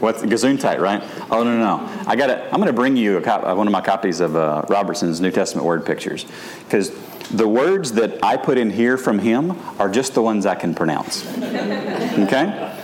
[0.00, 1.02] What's Gesundheit, right?
[1.30, 2.04] Oh no, no, no!
[2.06, 2.30] I got.
[2.30, 5.66] I'm going to bring you cop, one of my copies of uh, Robertson's New Testament
[5.66, 6.24] word pictures,
[6.64, 6.90] because
[7.30, 10.74] the words that I put in here from him are just the ones I can
[10.74, 11.26] pronounce.
[12.10, 12.76] Okay?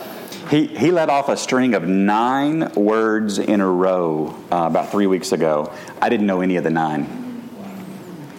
[0.51, 5.09] He, he let off a string of nine words in a row uh, about three
[5.09, 5.73] weeks ago.
[6.01, 7.51] I didn't know any of the nine.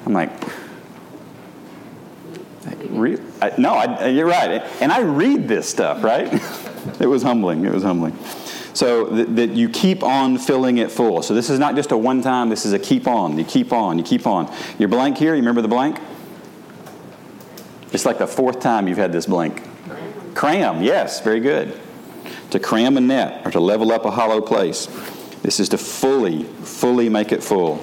[0.06, 0.32] I'm like,
[2.90, 4.62] re- I, no, I, you're right.
[4.82, 6.28] And I read this stuff, right?
[7.00, 7.66] it was humbling.
[7.66, 8.18] It was humbling.
[8.74, 11.24] So that, that you keep on filling it full.
[11.24, 13.38] So this is not just a one time, this is a keep on.
[13.38, 14.54] You keep on, you keep on.
[14.78, 16.00] Your blank here, you remember the blank?
[17.92, 19.63] It's like the fourth time you've had this blank.
[20.36, 21.80] Cram, yes, very good.
[22.52, 24.86] To cram a net or to level up a hollow place.
[25.42, 27.78] This is to fully, fully make it full.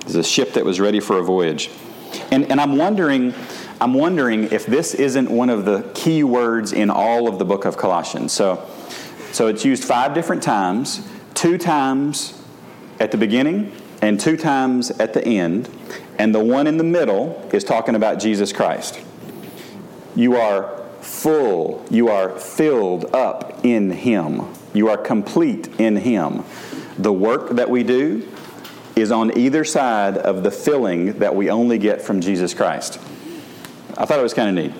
[0.00, 1.70] This is a ship that was ready for a voyage.
[2.30, 3.34] And, and I'm wondering,
[3.78, 7.66] I'm wondering if this isn't one of the key words in all of the book
[7.66, 8.32] of Colossians.
[8.32, 8.66] So,
[9.32, 12.42] so it's used five different times, two times
[12.98, 15.68] at the beginning and two times at the end.
[16.18, 18.98] And the one in the middle is talking about Jesus Christ.
[20.14, 26.44] You are full, you are filled up in Him, you are complete in Him.
[26.96, 28.26] The work that we do
[28.96, 32.98] is on either side of the filling that we only get from Jesus Christ.
[33.98, 34.72] I thought it was kind of neat.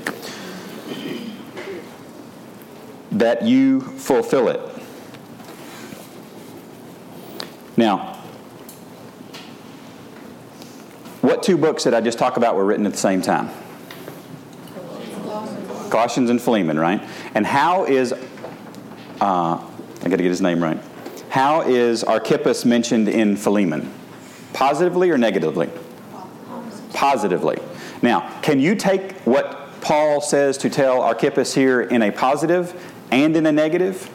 [3.12, 4.60] That you fulfill it.
[7.78, 8.14] Now,
[11.22, 13.50] what two books did I just talk about were written at the same time?
[15.90, 17.02] Colossians and Philemon, right?
[17.34, 18.16] And how is, uh,
[19.20, 19.58] I
[20.02, 20.78] got to get his name right.
[21.30, 23.92] How is Archippus mentioned in Philemon?
[24.52, 25.70] Positively or negatively?
[26.92, 27.58] Positively.
[28.02, 32.74] Now, can you take what Paul says to tell Archippus here in a positive
[33.10, 34.10] and in a negative?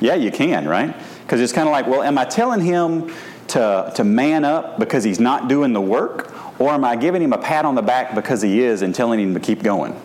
[0.00, 0.94] Yeah, you can, right?
[1.22, 3.12] Because it's kind of like, well, am I telling him
[3.48, 6.32] to, to man up because he's not doing the work?
[6.60, 9.20] Or am I giving him a pat on the back because he is and telling
[9.20, 10.00] him to keep going?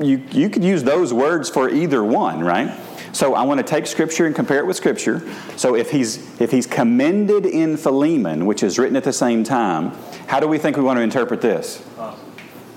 [0.00, 2.78] You, you could use those words for either one, right?
[3.12, 5.22] So I want to take Scripture and compare it with Scripture.
[5.56, 9.92] So if he's if he's commended in Philemon, which is written at the same time,
[10.26, 11.82] how do we think we want to interpret this?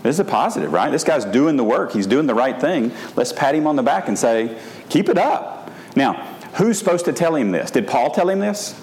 [0.03, 0.89] This is a positive, right?
[0.89, 1.91] This guy's doing the work.
[1.91, 2.91] He's doing the right thing.
[3.15, 5.69] Let's pat him on the back and say, keep it up.
[5.95, 6.13] Now,
[6.55, 7.69] who's supposed to tell him this?
[7.69, 8.79] Did Paul tell him this?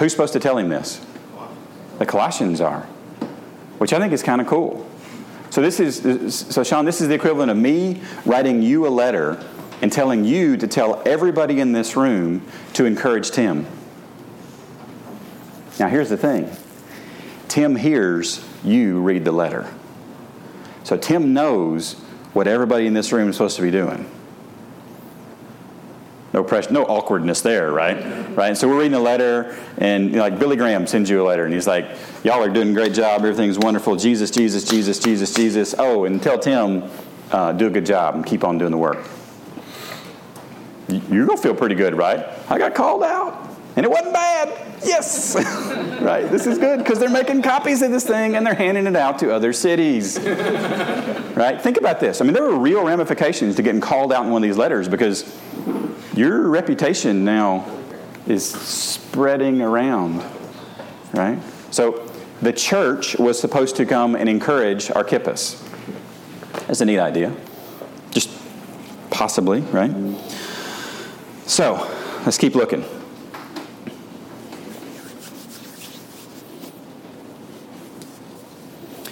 [0.00, 1.04] Who's supposed to tell him this?
[1.98, 2.82] The Colossians are,
[3.78, 4.88] which I think is kind of cool.
[5.50, 9.44] So this is so Sean, this is the equivalent of me writing you a letter
[9.82, 12.42] and telling you to tell everybody in this room
[12.74, 13.66] to encourage Tim.
[15.78, 16.50] Now here's the thing.
[17.48, 19.72] Tim hears you read the letter.
[20.84, 21.94] So Tim knows
[22.32, 24.10] what everybody in this room is supposed to be doing.
[26.32, 28.36] No pressure, no awkwardness there, right?
[28.36, 28.56] Right.
[28.56, 31.44] so we're reading a letter, and you know, like Billy Graham sends you a letter,
[31.44, 31.90] and he's like,
[32.22, 33.22] "Y'all are doing a great job.
[33.22, 33.96] Everything's wonderful.
[33.96, 35.74] Jesus, Jesus, Jesus, Jesus, Jesus.
[35.78, 36.84] Oh, and tell Tim,
[37.32, 38.98] uh, do a good job and keep on doing the work."
[40.88, 42.26] You're gonna feel pretty good, right?
[42.48, 44.68] I got called out, and it wasn't bad.
[44.84, 45.36] Yes,
[46.00, 46.30] right.
[46.30, 49.18] This is good because they're making copies of this thing and they're handing it out
[49.20, 50.18] to other cities.
[51.34, 51.60] right?
[51.60, 52.20] Think about this.
[52.20, 54.88] I mean, there were real ramifications to getting called out in one of these letters
[54.88, 55.36] because
[56.14, 57.66] your reputation now
[58.26, 60.24] is spreading around,
[61.12, 61.38] right?
[61.70, 65.62] So the church was supposed to come and encourage Archippus.
[66.66, 67.34] That's a neat idea.
[68.10, 68.30] Just
[69.10, 69.90] possibly, right?
[71.48, 71.74] So
[72.24, 72.84] let's keep looking.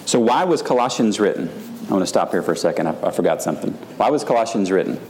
[0.05, 1.49] So, why was Colossians written?
[1.89, 2.87] I want to stop here for a second.
[2.87, 3.73] I, I forgot something.
[3.97, 5.01] Why was Colossians written?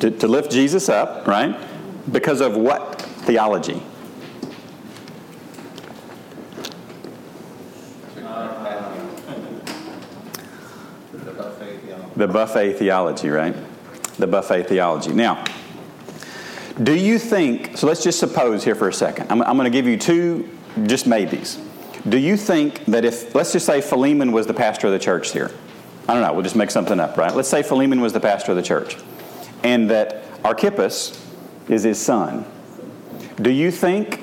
[0.00, 1.54] to, to lift Jesus up, right?
[2.10, 3.82] Because of what theology?
[12.16, 13.54] The buffet theology, right?
[14.20, 15.12] The buffet theology.
[15.12, 15.44] Now,
[16.82, 19.30] do you think, so let's just suppose here for a second.
[19.30, 20.48] I'm, going to give you two
[20.84, 21.58] just maybes.
[22.08, 25.32] Do you think that if, let's just say Philemon was the pastor of the church
[25.32, 25.50] here.
[26.08, 27.34] I don't know, we'll just make something up, right?
[27.34, 28.96] Let's say Philemon was the pastor of the church
[29.62, 31.26] and that Archippus
[31.68, 32.44] is his son.
[33.36, 34.22] Do you think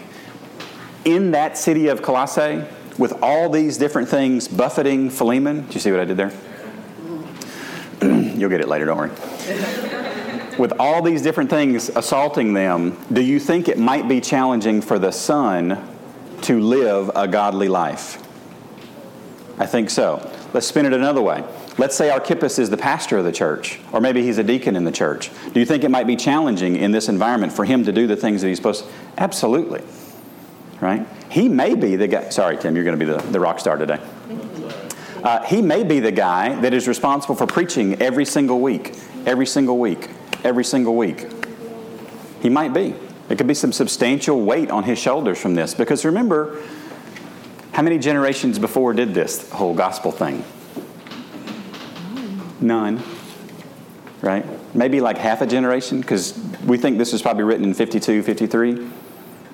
[1.06, 2.66] in that city of Colossae,
[2.98, 6.32] with all these different things buffeting Philemon, do you see what I did there?
[8.38, 9.87] You'll get it later, don't worry.
[10.58, 15.00] With all these different things assaulting them, do you think it might be challenging for
[15.00, 15.88] the son
[16.42, 18.24] to live a godly life?
[19.60, 20.32] I think so.
[20.54, 21.44] Let's spin it another way.
[21.78, 24.84] Let's say Archippus is the pastor of the church, or maybe he's a deacon in
[24.84, 25.30] the church.
[25.54, 28.16] Do you think it might be challenging in this environment for him to do the
[28.16, 28.92] things that he's supposed to?
[29.18, 29.84] Absolutely.
[30.80, 31.06] Right?
[31.30, 32.30] He may be the guy.
[32.30, 34.00] Sorry, Tim, you're going to be the, the rock star today.
[35.24, 39.46] Uh, he may be the guy that is responsible for preaching every single week, every
[39.46, 40.10] single week,
[40.44, 41.26] every single week.
[42.42, 42.96] He might be.
[43.30, 45.74] It could be some substantial weight on his shoulders from this.
[45.74, 46.62] Because remember,
[47.74, 50.44] how many generations before did this whole gospel thing?
[52.62, 53.04] None.
[54.22, 54.46] Right?
[54.74, 58.90] Maybe like half a generation, because we think this was probably written in 52, 53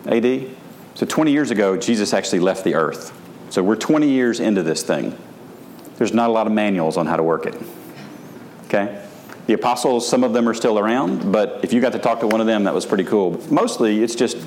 [0.08, 0.50] AD.
[0.96, 3.12] So 20 years ago, Jesus actually left the earth.
[3.50, 5.18] So we're 20 years into this thing.
[5.98, 7.56] There's not a lot of manuals on how to work it.
[8.66, 9.04] Okay?
[9.46, 12.28] The apostles, some of them are still around, but if you got to talk to
[12.28, 13.42] one of them, that was pretty cool.
[13.52, 14.38] Mostly, it's just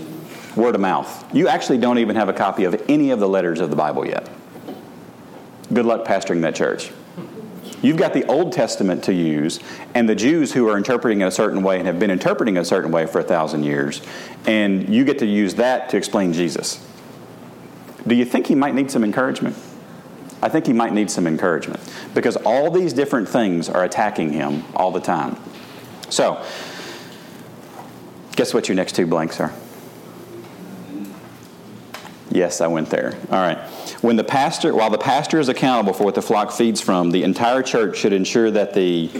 [0.56, 1.34] word of mouth.
[1.34, 4.06] You actually don't even have a copy of any of the letters of the Bible
[4.06, 4.28] yet.
[5.72, 6.90] Good luck pastoring that church.
[7.82, 9.60] You've got the Old Testament to use,
[9.94, 12.64] and the Jews who are interpreting it a certain way and have been interpreting a
[12.64, 14.00] certain way for a thousand years,
[14.46, 16.84] and you get to use that to explain Jesus.
[18.06, 19.56] Do you think he might need some encouragement?
[20.46, 21.80] I think he might need some encouragement
[22.14, 25.36] because all these different things are attacking him all the time.
[26.08, 26.40] So,
[28.36, 29.52] guess what your next two blanks are?
[32.30, 33.18] Yes, I went there.
[33.28, 33.58] All right.
[34.02, 37.24] When the pastor, while the pastor is accountable for what the flock feeds from, the
[37.24, 39.10] entire church should ensure that the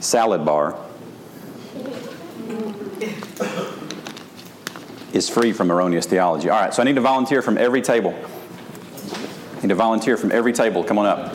[0.00, 0.78] salad bar
[5.14, 6.50] is free from erroneous theology.
[6.50, 8.14] All right, so I need to volunteer from every table.
[9.62, 10.82] Need to volunteer from every table.
[10.84, 11.32] Come on up.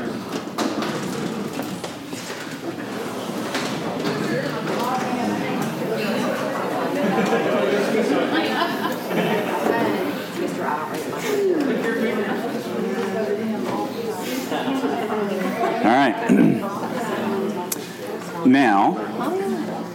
[15.84, 16.30] All right.
[18.46, 18.98] now,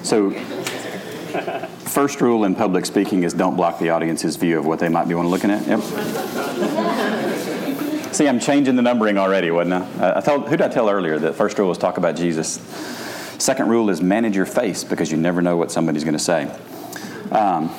[0.03, 0.33] so
[1.97, 5.09] first rule in public speaking is don't block the audience's view of what they might
[5.09, 5.67] be looking at.
[5.67, 5.81] Yep.
[8.17, 10.17] See, I'm changing the numbering already, wasn't I?
[10.17, 12.53] I told, who did I tell earlier that first rule is talk about Jesus?
[13.39, 16.45] Second rule is manage your face because you never know what somebody's going to say.
[17.31, 17.71] Um,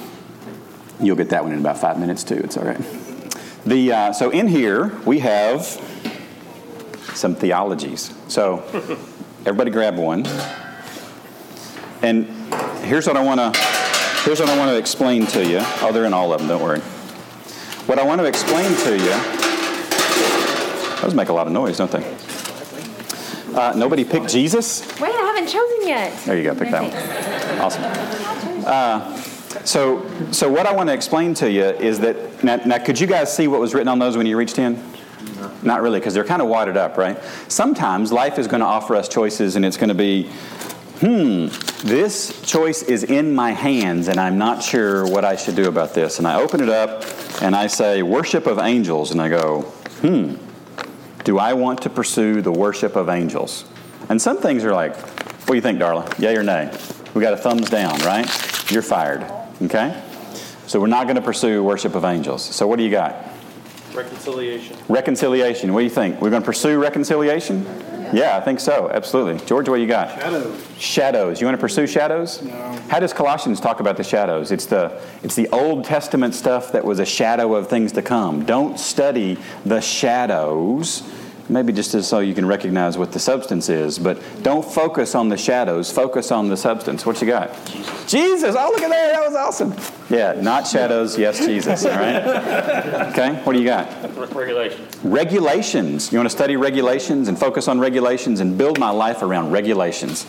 [1.00, 2.36] you'll get that one in about five minutes too.
[2.36, 2.80] It's all right.
[3.66, 5.64] The uh, so in here we have
[7.16, 8.14] some theologies.
[8.28, 8.62] So
[9.40, 10.24] everybody grab one.
[12.04, 12.28] And
[12.86, 13.60] here's what I want to
[14.24, 15.62] here's what I want to explain to you.
[15.82, 16.48] Oh, they're in all of them.
[16.48, 16.82] Don't worry.
[17.88, 19.47] What I want to explain to you.
[21.02, 22.18] Those make a lot of noise, don't they?
[23.54, 24.86] Uh, nobody picked Jesus.
[25.00, 26.18] Wait, I haven't chosen yet.
[26.26, 26.54] There you go.
[26.54, 27.60] Pick that one.
[27.60, 28.64] Awesome.
[28.66, 29.18] Uh,
[29.66, 33.08] so, so what I want to explain to you is that now, now, could you
[33.08, 34.76] guys see what was written on those when you reached in?
[35.36, 35.52] No.
[35.64, 37.22] Not really, because they're kind of wadded up, right?
[37.48, 40.30] Sometimes life is going to offer us choices, and it's going to be,
[41.00, 41.48] hmm,
[41.88, 45.94] this choice is in my hands, and I'm not sure what I should do about
[45.94, 46.20] this.
[46.20, 47.04] And I open it up,
[47.42, 49.62] and I say, worship of angels, and I go,
[50.02, 50.36] hmm,
[51.28, 53.66] do I want to pursue the worship of angels?
[54.08, 56.18] And some things are like, what do you think, Darla?
[56.20, 56.74] Yay or nay?
[57.14, 58.26] We got a thumbs down, right?
[58.72, 59.30] You're fired,
[59.64, 60.02] okay?
[60.68, 62.46] So we're not going to pursue worship of angels.
[62.46, 63.26] So what do you got?
[63.94, 64.78] Reconciliation.
[64.88, 65.74] Reconciliation.
[65.74, 66.22] What do you think?
[66.22, 67.66] We're going to pursue reconciliation?
[68.14, 68.90] Yeah, I think so.
[68.92, 69.46] Absolutely.
[69.46, 70.10] George, what you got?
[70.20, 70.68] Shadows.
[70.78, 71.42] Shadows.
[71.42, 72.42] You want to pursue shadows?
[72.42, 72.54] No.
[72.90, 74.52] How does Colossians talk about the shadows?
[74.52, 78.46] It's the it's the Old Testament stuff that was a shadow of things to come.
[78.46, 81.04] Don't study the shadows.
[81.50, 85.38] Maybe just so you can recognize what the substance is, but don't focus on the
[85.38, 85.90] shadows.
[85.90, 87.06] Focus on the substance.
[87.06, 87.50] What you got?
[87.66, 88.12] Jesus.
[88.12, 88.56] Jesus.
[88.58, 89.14] Oh, look at that.
[89.14, 89.74] That was awesome.
[90.10, 91.18] Yeah, not shadows.
[91.18, 91.86] Yes, Jesus.
[91.86, 92.26] All right.
[93.12, 93.36] Okay.
[93.46, 93.88] What do you got?
[94.36, 94.98] Regulations.
[95.06, 96.12] Regulations.
[96.12, 100.26] You want to study regulations and focus on regulations and build my life around regulations.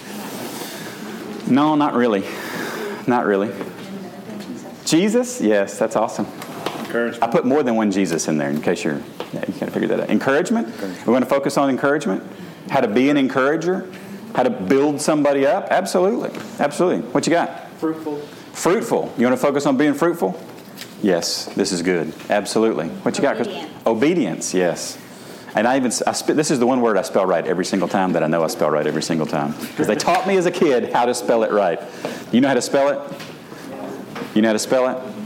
[1.48, 2.24] No, not really.
[3.08, 3.50] Not really.
[4.84, 5.40] Jesus?
[5.40, 6.26] Yes, that's awesome.
[6.88, 7.22] Encouragement.
[7.22, 9.00] I put more than one Jesus in there in case you're,
[9.34, 10.10] yeah, you can't figure that out.
[10.10, 10.68] Encouragement?
[10.80, 12.22] We're going to focus on encouragement.
[12.70, 13.90] How to be an encourager.
[14.34, 15.68] How to build somebody up.
[15.70, 16.30] Absolutely.
[16.58, 17.06] Absolutely.
[17.10, 17.70] What you got?
[17.72, 18.18] Fruitful.
[18.52, 19.14] Fruitful.
[19.18, 20.40] You want to focus on being fruitful?
[21.02, 22.12] Yes, this is good.
[22.30, 22.88] Absolutely.
[22.88, 23.38] What you got?
[23.38, 23.86] Obedience.
[23.86, 24.98] Obedience, yes.
[25.54, 27.88] And I even, I sp- this is the one word I spell right every single
[27.88, 29.52] time that I know I spell right every single time.
[29.60, 31.80] Because they taught me as a kid how to spell it right.
[32.32, 33.22] You know how to spell it?
[34.34, 35.17] You know how to spell it?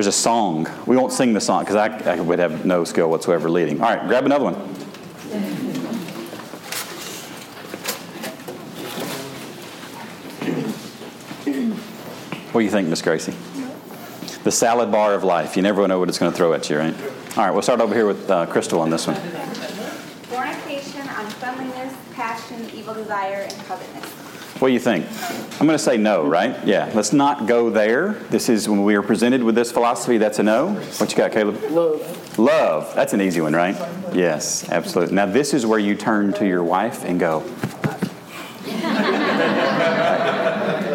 [0.00, 0.66] There's a song.
[0.86, 3.82] We won't sing the song because I, I would have no skill whatsoever leading.
[3.82, 4.54] All right, grab another one.
[12.50, 13.34] What do you think, Miss Gracie?
[14.42, 15.54] The salad bar of life.
[15.54, 16.94] You never know what it's going to throw at you, right?
[17.36, 19.16] All right, we'll start over here with uh, Crystal on this one.
[20.30, 24.19] Fornication, uncleanliness, passion, evil desire, and covetousness.
[24.60, 25.06] What do you think?
[25.58, 26.54] I'm going to say no, right?
[26.66, 28.12] Yeah, let's not go there.
[28.28, 30.74] This is when we are presented with this philosophy, that's a no.
[30.98, 31.62] What you got, Caleb?
[31.70, 32.38] Love.
[32.38, 32.94] Love.
[32.94, 33.74] That's an easy one, right?
[34.14, 35.14] Yes, absolutely.
[35.14, 37.40] Now, this is where you turn to your wife and go,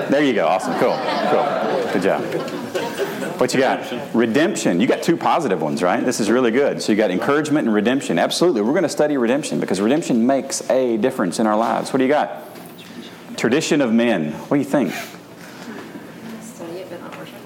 [0.09, 0.45] There you go.
[0.45, 0.73] Awesome.
[0.79, 0.95] Cool.
[1.31, 1.91] Cool.
[1.91, 2.23] Good job.
[3.39, 4.13] What you got?
[4.13, 4.79] Redemption.
[4.79, 6.05] You got two positive ones, right?
[6.05, 6.81] This is really good.
[6.83, 8.19] So you got encouragement and redemption.
[8.19, 8.61] Absolutely.
[8.61, 11.91] We're going to study redemption because redemption makes a difference in our lives.
[11.91, 12.54] What do you got?
[13.37, 14.31] Tradition of men.
[14.31, 14.93] What do you think?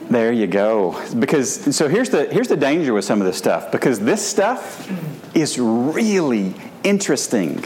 [0.10, 1.00] There you go.
[1.18, 3.72] Because so here's the here's the danger with some of this stuff.
[3.72, 4.90] Because this stuff
[5.36, 7.64] is really interesting.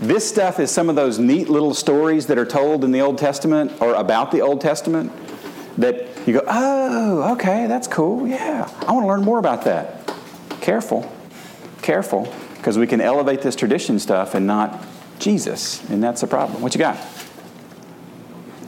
[0.00, 3.18] This stuff is some of those neat little stories that are told in the Old
[3.18, 5.12] Testament or about the Old Testament
[5.76, 8.26] that you go, oh, okay, that's cool.
[8.26, 10.10] Yeah, I want to learn more about that.
[10.60, 11.10] Careful,
[11.82, 14.82] careful, because we can elevate this tradition stuff and not
[15.18, 16.62] Jesus, and that's the problem.
[16.62, 16.96] What you got?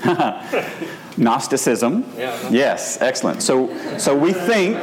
[1.16, 2.04] Gnosticism.
[2.16, 2.50] Yeah.
[2.50, 3.42] Yes, excellent.
[3.42, 4.76] So, so we think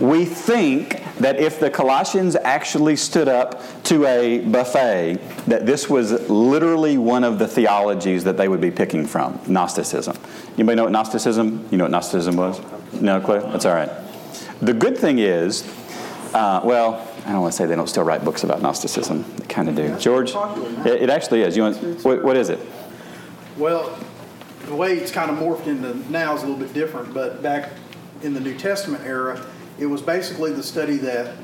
[0.00, 6.12] we think that if the Colossians actually stood up to a buffet, that this was
[6.30, 10.16] literally one of the theologies that they would be picking from Gnosticism.
[10.54, 11.66] Anybody know what Gnosticism?
[11.70, 12.60] You know what Gnosticism was?
[13.00, 13.40] No clue?
[13.40, 13.90] That's all right.
[14.60, 15.62] The good thing is,
[16.34, 19.22] uh, well, I don't want to say they don't still write books about Gnosticism.
[19.36, 19.94] They kind of do.
[19.98, 20.30] George,
[20.86, 21.58] it, it actually is.
[21.58, 22.02] You want?
[22.02, 22.58] What, what is it?
[23.58, 23.98] Well,
[24.64, 27.72] the way it's kind of morphed into now is a little bit different, but back
[28.22, 29.44] in the New Testament era,
[29.78, 31.36] it was basically the study that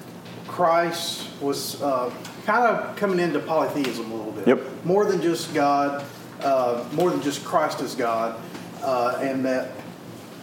[0.46, 2.10] Christ was uh,
[2.46, 4.48] kind of coming into polytheism a little bit.
[4.48, 4.86] Yep.
[4.86, 6.02] More than just God,
[6.40, 8.40] uh, more than just Christ as God,
[8.82, 9.72] uh, and that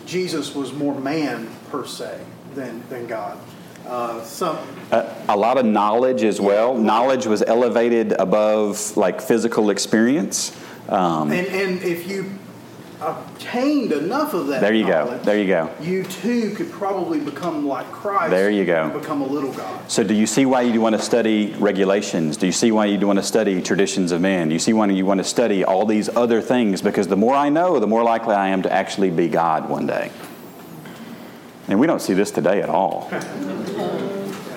[0.06, 2.20] Jesus was more man per se
[2.54, 3.40] than, than God.
[3.88, 4.58] Uh, some,
[4.92, 6.78] A, a lot of knowledge as well.
[6.78, 10.58] Knowledge was elevated above like physical experience.
[10.90, 12.32] Um, and, and if you
[13.02, 15.18] obtained enough of that There you go.
[15.24, 15.74] There you go.
[15.82, 18.30] You too could probably become like Christ.
[18.30, 18.84] There you go.
[18.84, 19.90] and Become a little God.
[19.90, 22.38] So, do you see why you want to study regulations?
[22.38, 24.50] Do you see why you want to study traditions of men?
[24.50, 26.82] Do you see why you want to study all these other things?
[26.82, 29.88] Because the more I know, the more likely I am to actually be God one
[29.88, 30.12] day.
[31.72, 33.10] And we don't see this today at all.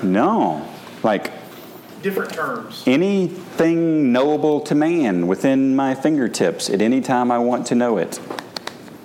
[0.02, 0.68] No.
[1.04, 1.30] Like
[2.02, 2.82] Different terms.
[2.88, 8.18] anything knowable to man within my fingertips at any time I want to know it.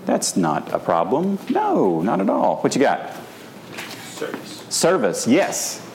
[0.08, 1.38] That's not a problem.
[1.52, 2.58] No, not at all.
[2.62, 3.16] What you got?
[4.10, 4.66] Service.
[4.70, 5.88] Service, yes.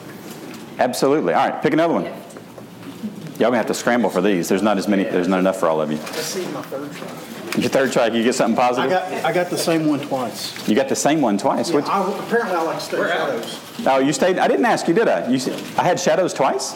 [0.79, 1.35] Absolutely.
[1.35, 2.05] All right, pick another one.
[2.05, 4.49] Y'all gonna have to scramble for these.
[4.49, 5.03] There's not as many.
[5.03, 5.97] There's not enough for all of you.
[5.97, 7.09] Let's see my third try.
[7.57, 8.91] Your third try, you get something I positive.
[8.91, 10.69] got I got the same one twice.
[10.69, 11.71] You got the same one twice.
[11.71, 13.61] Yeah, I, apparently, I like to study shadows.
[13.87, 14.39] oh, you stayed.
[14.39, 15.29] I didn't ask you, did I?
[15.29, 16.75] You, s- I had shadows twice.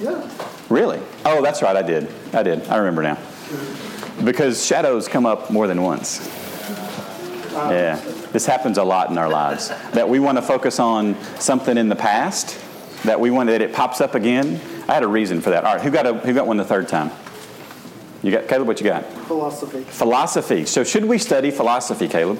[0.00, 0.26] Yeah.
[0.70, 1.00] Really?
[1.26, 1.76] Oh, that's right.
[1.76, 2.08] I did.
[2.32, 2.66] I did.
[2.68, 3.18] I remember now.
[4.24, 6.20] Because shadows come up more than once.
[7.54, 7.96] Uh, yeah.
[8.32, 9.68] This happens a lot in our lives.
[9.92, 12.58] That we want to focus on something in the past,
[13.04, 14.60] that we want that it pops up again.
[14.88, 15.64] I had a reason for that.
[15.64, 17.10] All right, who got a, who got one the third time?
[18.26, 19.04] You got Caleb, what you got?
[19.28, 19.82] Philosophy.
[19.84, 20.64] Philosophy.
[20.64, 22.38] So should we study philosophy, Caleb?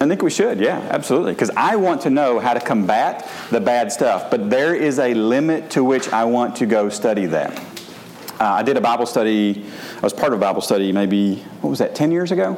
[0.00, 1.32] I think we should, yeah, absolutely.
[1.32, 5.14] Because I want to know how to combat the bad stuff, but there is a
[5.14, 7.56] limit to which I want to go study that.
[8.40, 9.64] Uh, I did a Bible study,
[9.98, 12.54] I was part of a Bible study maybe, what was that, 10 years ago?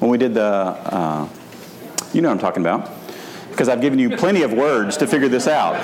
[0.00, 1.28] When we did the, uh,
[2.12, 2.90] you know what I'm talking about.
[3.52, 5.76] Because I've given you plenty of words to figure this out.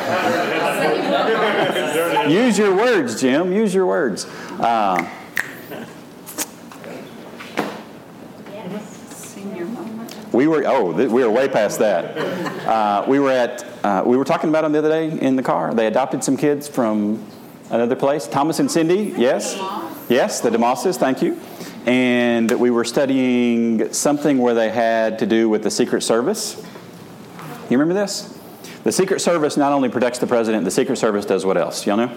[2.31, 3.53] Use your words, Jim.
[3.53, 4.25] Use your words.
[4.59, 5.09] Uh,
[10.37, 12.15] We were oh we were way past that.
[12.67, 15.43] Uh, we were at uh, we were talking about them the other day in the
[15.43, 15.73] car.
[15.73, 17.27] They adopted some kids from
[17.71, 18.29] another place.
[18.29, 19.57] Thomas and Cindy, yes,
[20.11, 20.99] yes, the Demosses.
[20.99, 21.41] Thank you.
[21.87, 26.63] And we were studying something where they had to do with the Secret Service.
[27.71, 28.39] You remember this?
[28.85, 31.87] The Secret Service not only protects the president, the Secret Service does what else?
[31.87, 32.13] Y'all know?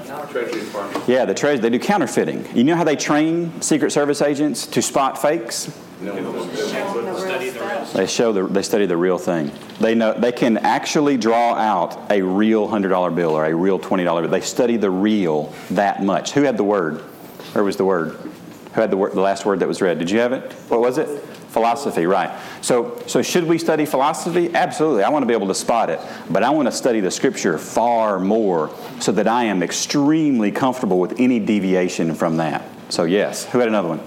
[1.08, 1.62] Yeah, the treasury.
[1.62, 2.54] They do counterfeiting.
[2.54, 5.72] You know how they train Secret Service agents to spot fakes?
[6.00, 7.86] The real.
[7.94, 9.52] They show the, they study the real thing.
[9.82, 13.80] They know they can actually draw out a real hundred dollar bill or a real
[13.80, 14.32] twenty dollar bill.
[14.32, 16.32] They study the real that much.
[16.32, 17.02] Who had the word?
[17.52, 18.12] Where was the word?
[18.74, 19.12] Who had the word?
[19.12, 20.00] The last word that was read?
[20.00, 20.54] Did you have it?
[20.70, 21.08] What was it?
[21.50, 22.40] Philosophy, right?
[22.62, 24.54] So, so should we study philosophy?
[24.54, 25.04] Absolutely.
[25.04, 27.58] I want to be able to spot it, but I want to study the Scripture
[27.58, 28.70] far more
[29.00, 32.64] so that I am extremely comfortable with any deviation from that.
[32.90, 33.46] So, yes.
[33.46, 34.00] Who had another one?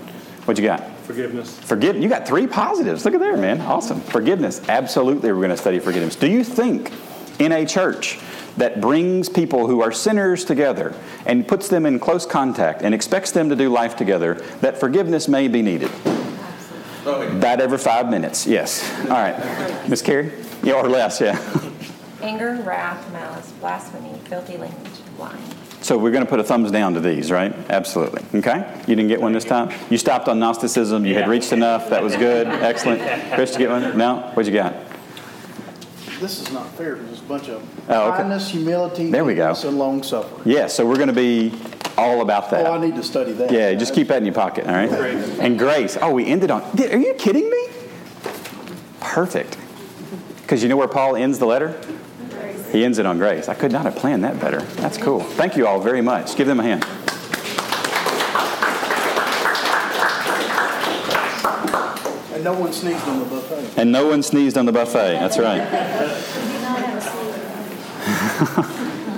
[0.45, 0.92] What you got?
[1.03, 1.59] Forgiveness.
[1.61, 1.97] Forgive.
[1.97, 3.05] You got three positives.
[3.05, 3.61] Look at there, man.
[3.61, 4.01] Awesome.
[4.01, 4.67] Forgiveness.
[4.69, 6.17] Absolutely, we're going to study forgiveness.
[6.17, 6.93] Do you think
[7.39, 8.19] in a church
[8.57, 10.95] that brings people who are sinners together
[11.27, 15.27] and puts them in close contact and expects them to do life together that forgiveness
[15.29, 15.91] may be needed?
[17.05, 18.47] About every five minutes.
[18.47, 18.89] Yes.
[19.03, 20.31] All right, Miss Carrie.
[20.63, 21.21] Yeah, or less.
[21.21, 21.37] Yeah.
[22.21, 25.43] Anger, wrath, malice, blasphemy, filthy language, lying.
[25.83, 27.53] So we're going to put a thumbs down to these, right?
[27.69, 28.23] Absolutely.
[28.39, 28.81] Okay.
[28.87, 29.71] You didn't get one this time.
[29.91, 31.05] You stopped on Gnosticism.
[31.05, 31.91] You had reached enough.
[31.91, 32.47] That was good.
[32.47, 33.01] Excellent.
[33.35, 33.99] Chris, did you get one?
[33.99, 34.19] No.
[34.35, 34.75] What'd you got?
[36.21, 38.19] This is not fair because there's a bunch of Oh, okay.
[38.19, 39.49] kindness, humility, There we go.
[39.49, 40.41] meekness, and long suffering.
[40.45, 41.53] Yeah, so we're going to be
[41.99, 42.65] all about that.
[42.65, 43.51] Oh, I need to study that.
[43.51, 44.89] yeah, just keep that in your pocket, all right?
[45.41, 45.99] And grace.
[46.01, 46.63] Oh, we ended on.
[46.63, 47.67] Are you kidding me?
[49.01, 49.59] Perfect.
[50.43, 51.81] Because you know where Paul ends the letter?
[52.73, 53.51] He ends it on grace.
[53.51, 54.63] I could not have planned that better.
[54.63, 55.21] That's cool.
[55.21, 56.37] Thank you all very much.
[56.37, 56.83] Give them a hand.
[62.33, 63.79] And no one sneezed on the buffet.
[63.79, 65.19] And no one sneezed on the buffet.
[65.21, 65.61] That's right.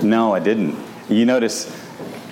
[0.03, 0.77] no, I didn't.
[1.07, 1.73] You notice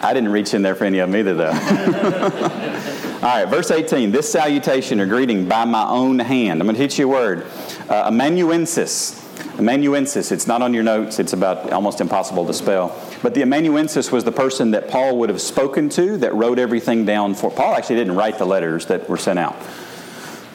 [0.01, 1.51] I didn't reach in there for any of them either, though.
[3.23, 4.11] All right, verse 18.
[4.11, 6.59] This salutation or greeting by my own hand.
[6.59, 7.47] I'm going to teach you a word.
[7.87, 9.22] Uh, amanuensis.
[9.57, 12.99] Amanuensis, it's not on your notes, it's about almost impossible to spell.
[13.21, 17.05] But the amanuensis was the person that Paul would have spoken to that wrote everything
[17.05, 17.51] down for.
[17.51, 19.55] Paul actually didn't write the letters that were sent out.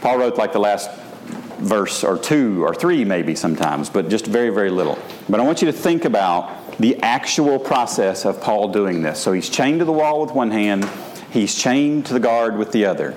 [0.01, 0.91] Paul wrote like the last
[1.59, 4.99] verse or two or three maybe sometimes, but just very, very little.
[5.29, 9.19] But I want you to think about the actual process of Paul doing this.
[9.21, 10.89] So he's chained to the wall with one hand,
[11.31, 13.17] he's chained to the guard with the other.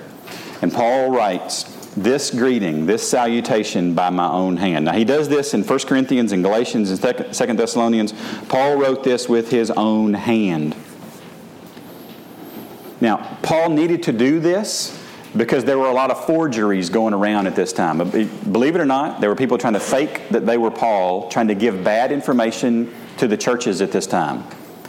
[0.60, 4.86] And Paul writes, this greeting, this salutation by my own hand.
[4.86, 7.00] Now, he does this in 1 Corinthians and Galatians and
[7.34, 8.14] 2 Thessalonians.
[8.48, 10.74] Paul wrote this with his own hand.
[13.00, 14.98] Now, Paul needed to do this
[15.36, 17.98] because there were a lot of forgeries going around at this time.
[17.98, 21.48] Believe it or not, there were people trying to fake that they were Paul, trying
[21.48, 24.44] to give bad information to the churches at this time.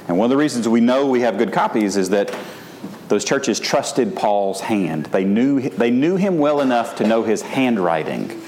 [0.07, 2.35] And one of the reasons we know we have good copies is that
[3.13, 5.05] those churches trusted Paul's hand.
[5.05, 8.41] They knew, they knew him well enough to know his handwriting.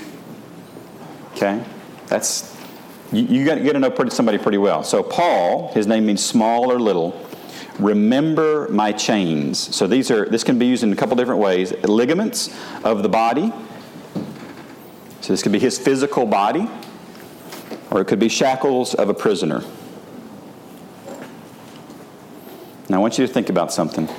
[1.34, 1.63] Okay?
[2.07, 2.57] That's,
[3.11, 4.82] you, you got, to know pretty, somebody pretty well.
[4.82, 7.28] So, Paul, his name means small or little.
[7.78, 9.59] Remember my chains.
[9.76, 11.72] So these are this can be used in a couple different ways.
[11.84, 12.49] Ligaments
[12.84, 13.53] of the body.
[15.22, 16.68] So this could be his physical body,
[17.91, 19.61] or it could be shackles of a prisoner.
[22.89, 24.09] Now I want you to think about something.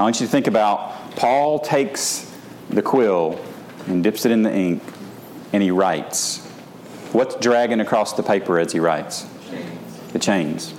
[0.00, 2.34] I want you to think about Paul takes
[2.70, 3.38] the quill
[3.86, 4.82] and dips it in the ink
[5.52, 6.38] and he writes.
[7.12, 9.26] What's dragging across the paper as he writes?
[10.14, 10.72] The chains.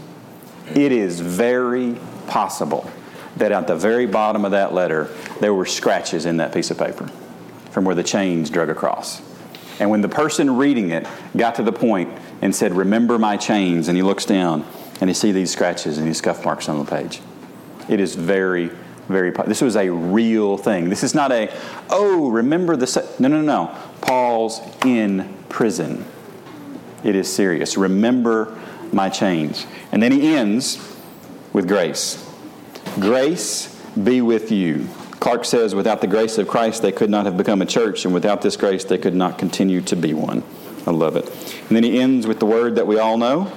[0.73, 2.89] It is very possible
[3.37, 5.07] that at the very bottom of that letter,
[5.39, 7.05] there were scratches in that piece of paper
[7.69, 9.21] from where the chains drug across.
[9.79, 11.05] And when the person reading it
[11.37, 12.11] got to the point
[12.41, 14.65] and said, Remember my chains, and he looks down
[14.99, 17.21] and he sees these scratches and these scuff marks on the page.
[17.87, 18.71] It is very,
[19.07, 20.89] very, this was a real thing.
[20.89, 21.53] This is not a,
[21.89, 23.75] oh, remember the, no, no, no.
[24.01, 26.05] Paul's in prison.
[27.03, 27.77] It is serious.
[27.77, 28.57] Remember
[28.93, 29.65] my chains.
[29.91, 30.95] And then he ends
[31.53, 32.27] with grace.
[32.99, 34.87] Grace be with you.
[35.19, 38.13] Clarke says, without the grace of Christ, they could not have become a church, and
[38.13, 40.43] without this grace, they could not continue to be one.
[40.87, 41.25] I love it.
[41.67, 43.51] And then he ends with the word that we all know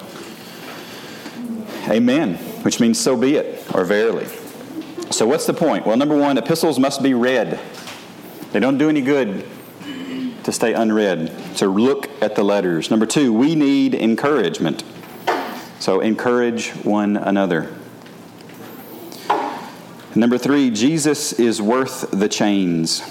[1.89, 4.27] Amen, which means so be it, or verily.
[5.15, 5.87] So, what's the point?
[5.87, 7.61] Well, number one, epistles must be read.
[8.51, 9.47] They don't do any good
[10.43, 11.33] to stay unread.
[11.57, 12.91] So, look at the letters.
[12.91, 14.83] Number two, we need encouragement.
[15.79, 17.73] So encourage one another.
[20.17, 23.03] Number three, Jesus is worth the chains.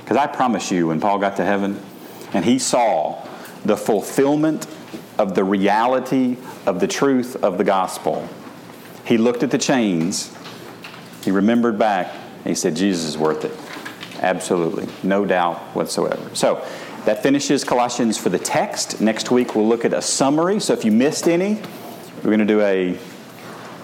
[0.00, 1.80] Because I promise you, when Paul got to heaven
[2.34, 3.24] and he saw
[3.64, 4.66] the fulfillment
[5.16, 6.36] of the reality
[6.66, 8.28] of the truth of the gospel,
[9.08, 10.32] he looked at the chains,
[11.24, 13.52] he remembered back, and he said, Jesus is worth it.
[14.22, 14.86] Absolutely.
[15.02, 16.34] No doubt whatsoever.
[16.34, 16.64] So,
[17.08, 19.00] that finishes Colossians for the text.
[19.00, 20.60] Next week we'll look at a summary.
[20.60, 21.54] So if you missed any,
[22.16, 22.98] we're going to do a,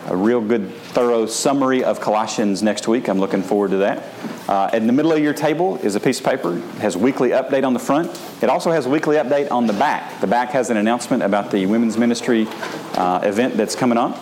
[0.08, 3.08] a real good, thorough summary of Colossians next week.
[3.08, 4.02] I'm looking forward to that.
[4.46, 6.58] Uh, in the middle of your table is a piece of paper.
[6.58, 8.10] It has weekly update on the front.
[8.42, 10.20] It also has weekly update on the back.
[10.20, 12.46] The back has an announcement about the women's ministry
[12.92, 14.12] uh, event that's coming on.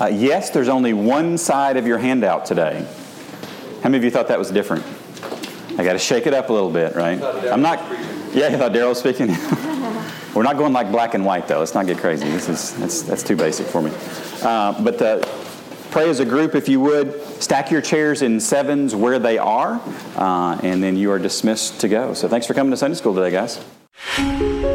[0.00, 2.86] Uh, yes, there's only one side of your handout today.
[3.82, 4.84] How many of you thought that was different?
[5.78, 7.22] I got to shake it up a little bit, right?
[7.22, 7.78] I'm not.
[8.34, 9.28] Yeah, I thought Daryl was speaking.
[10.34, 11.60] We're not going like black and white though.
[11.60, 12.28] Let's not get crazy.
[12.28, 13.92] This is that's that's too basic for me.
[14.42, 15.24] Uh, but uh,
[15.92, 17.20] pray as a group if you would.
[17.40, 19.80] Stack your chairs in sevens where they are,
[20.16, 22.14] uh, and then you are dismissed to go.
[22.14, 24.73] So thanks for coming to Sunday school today, guys.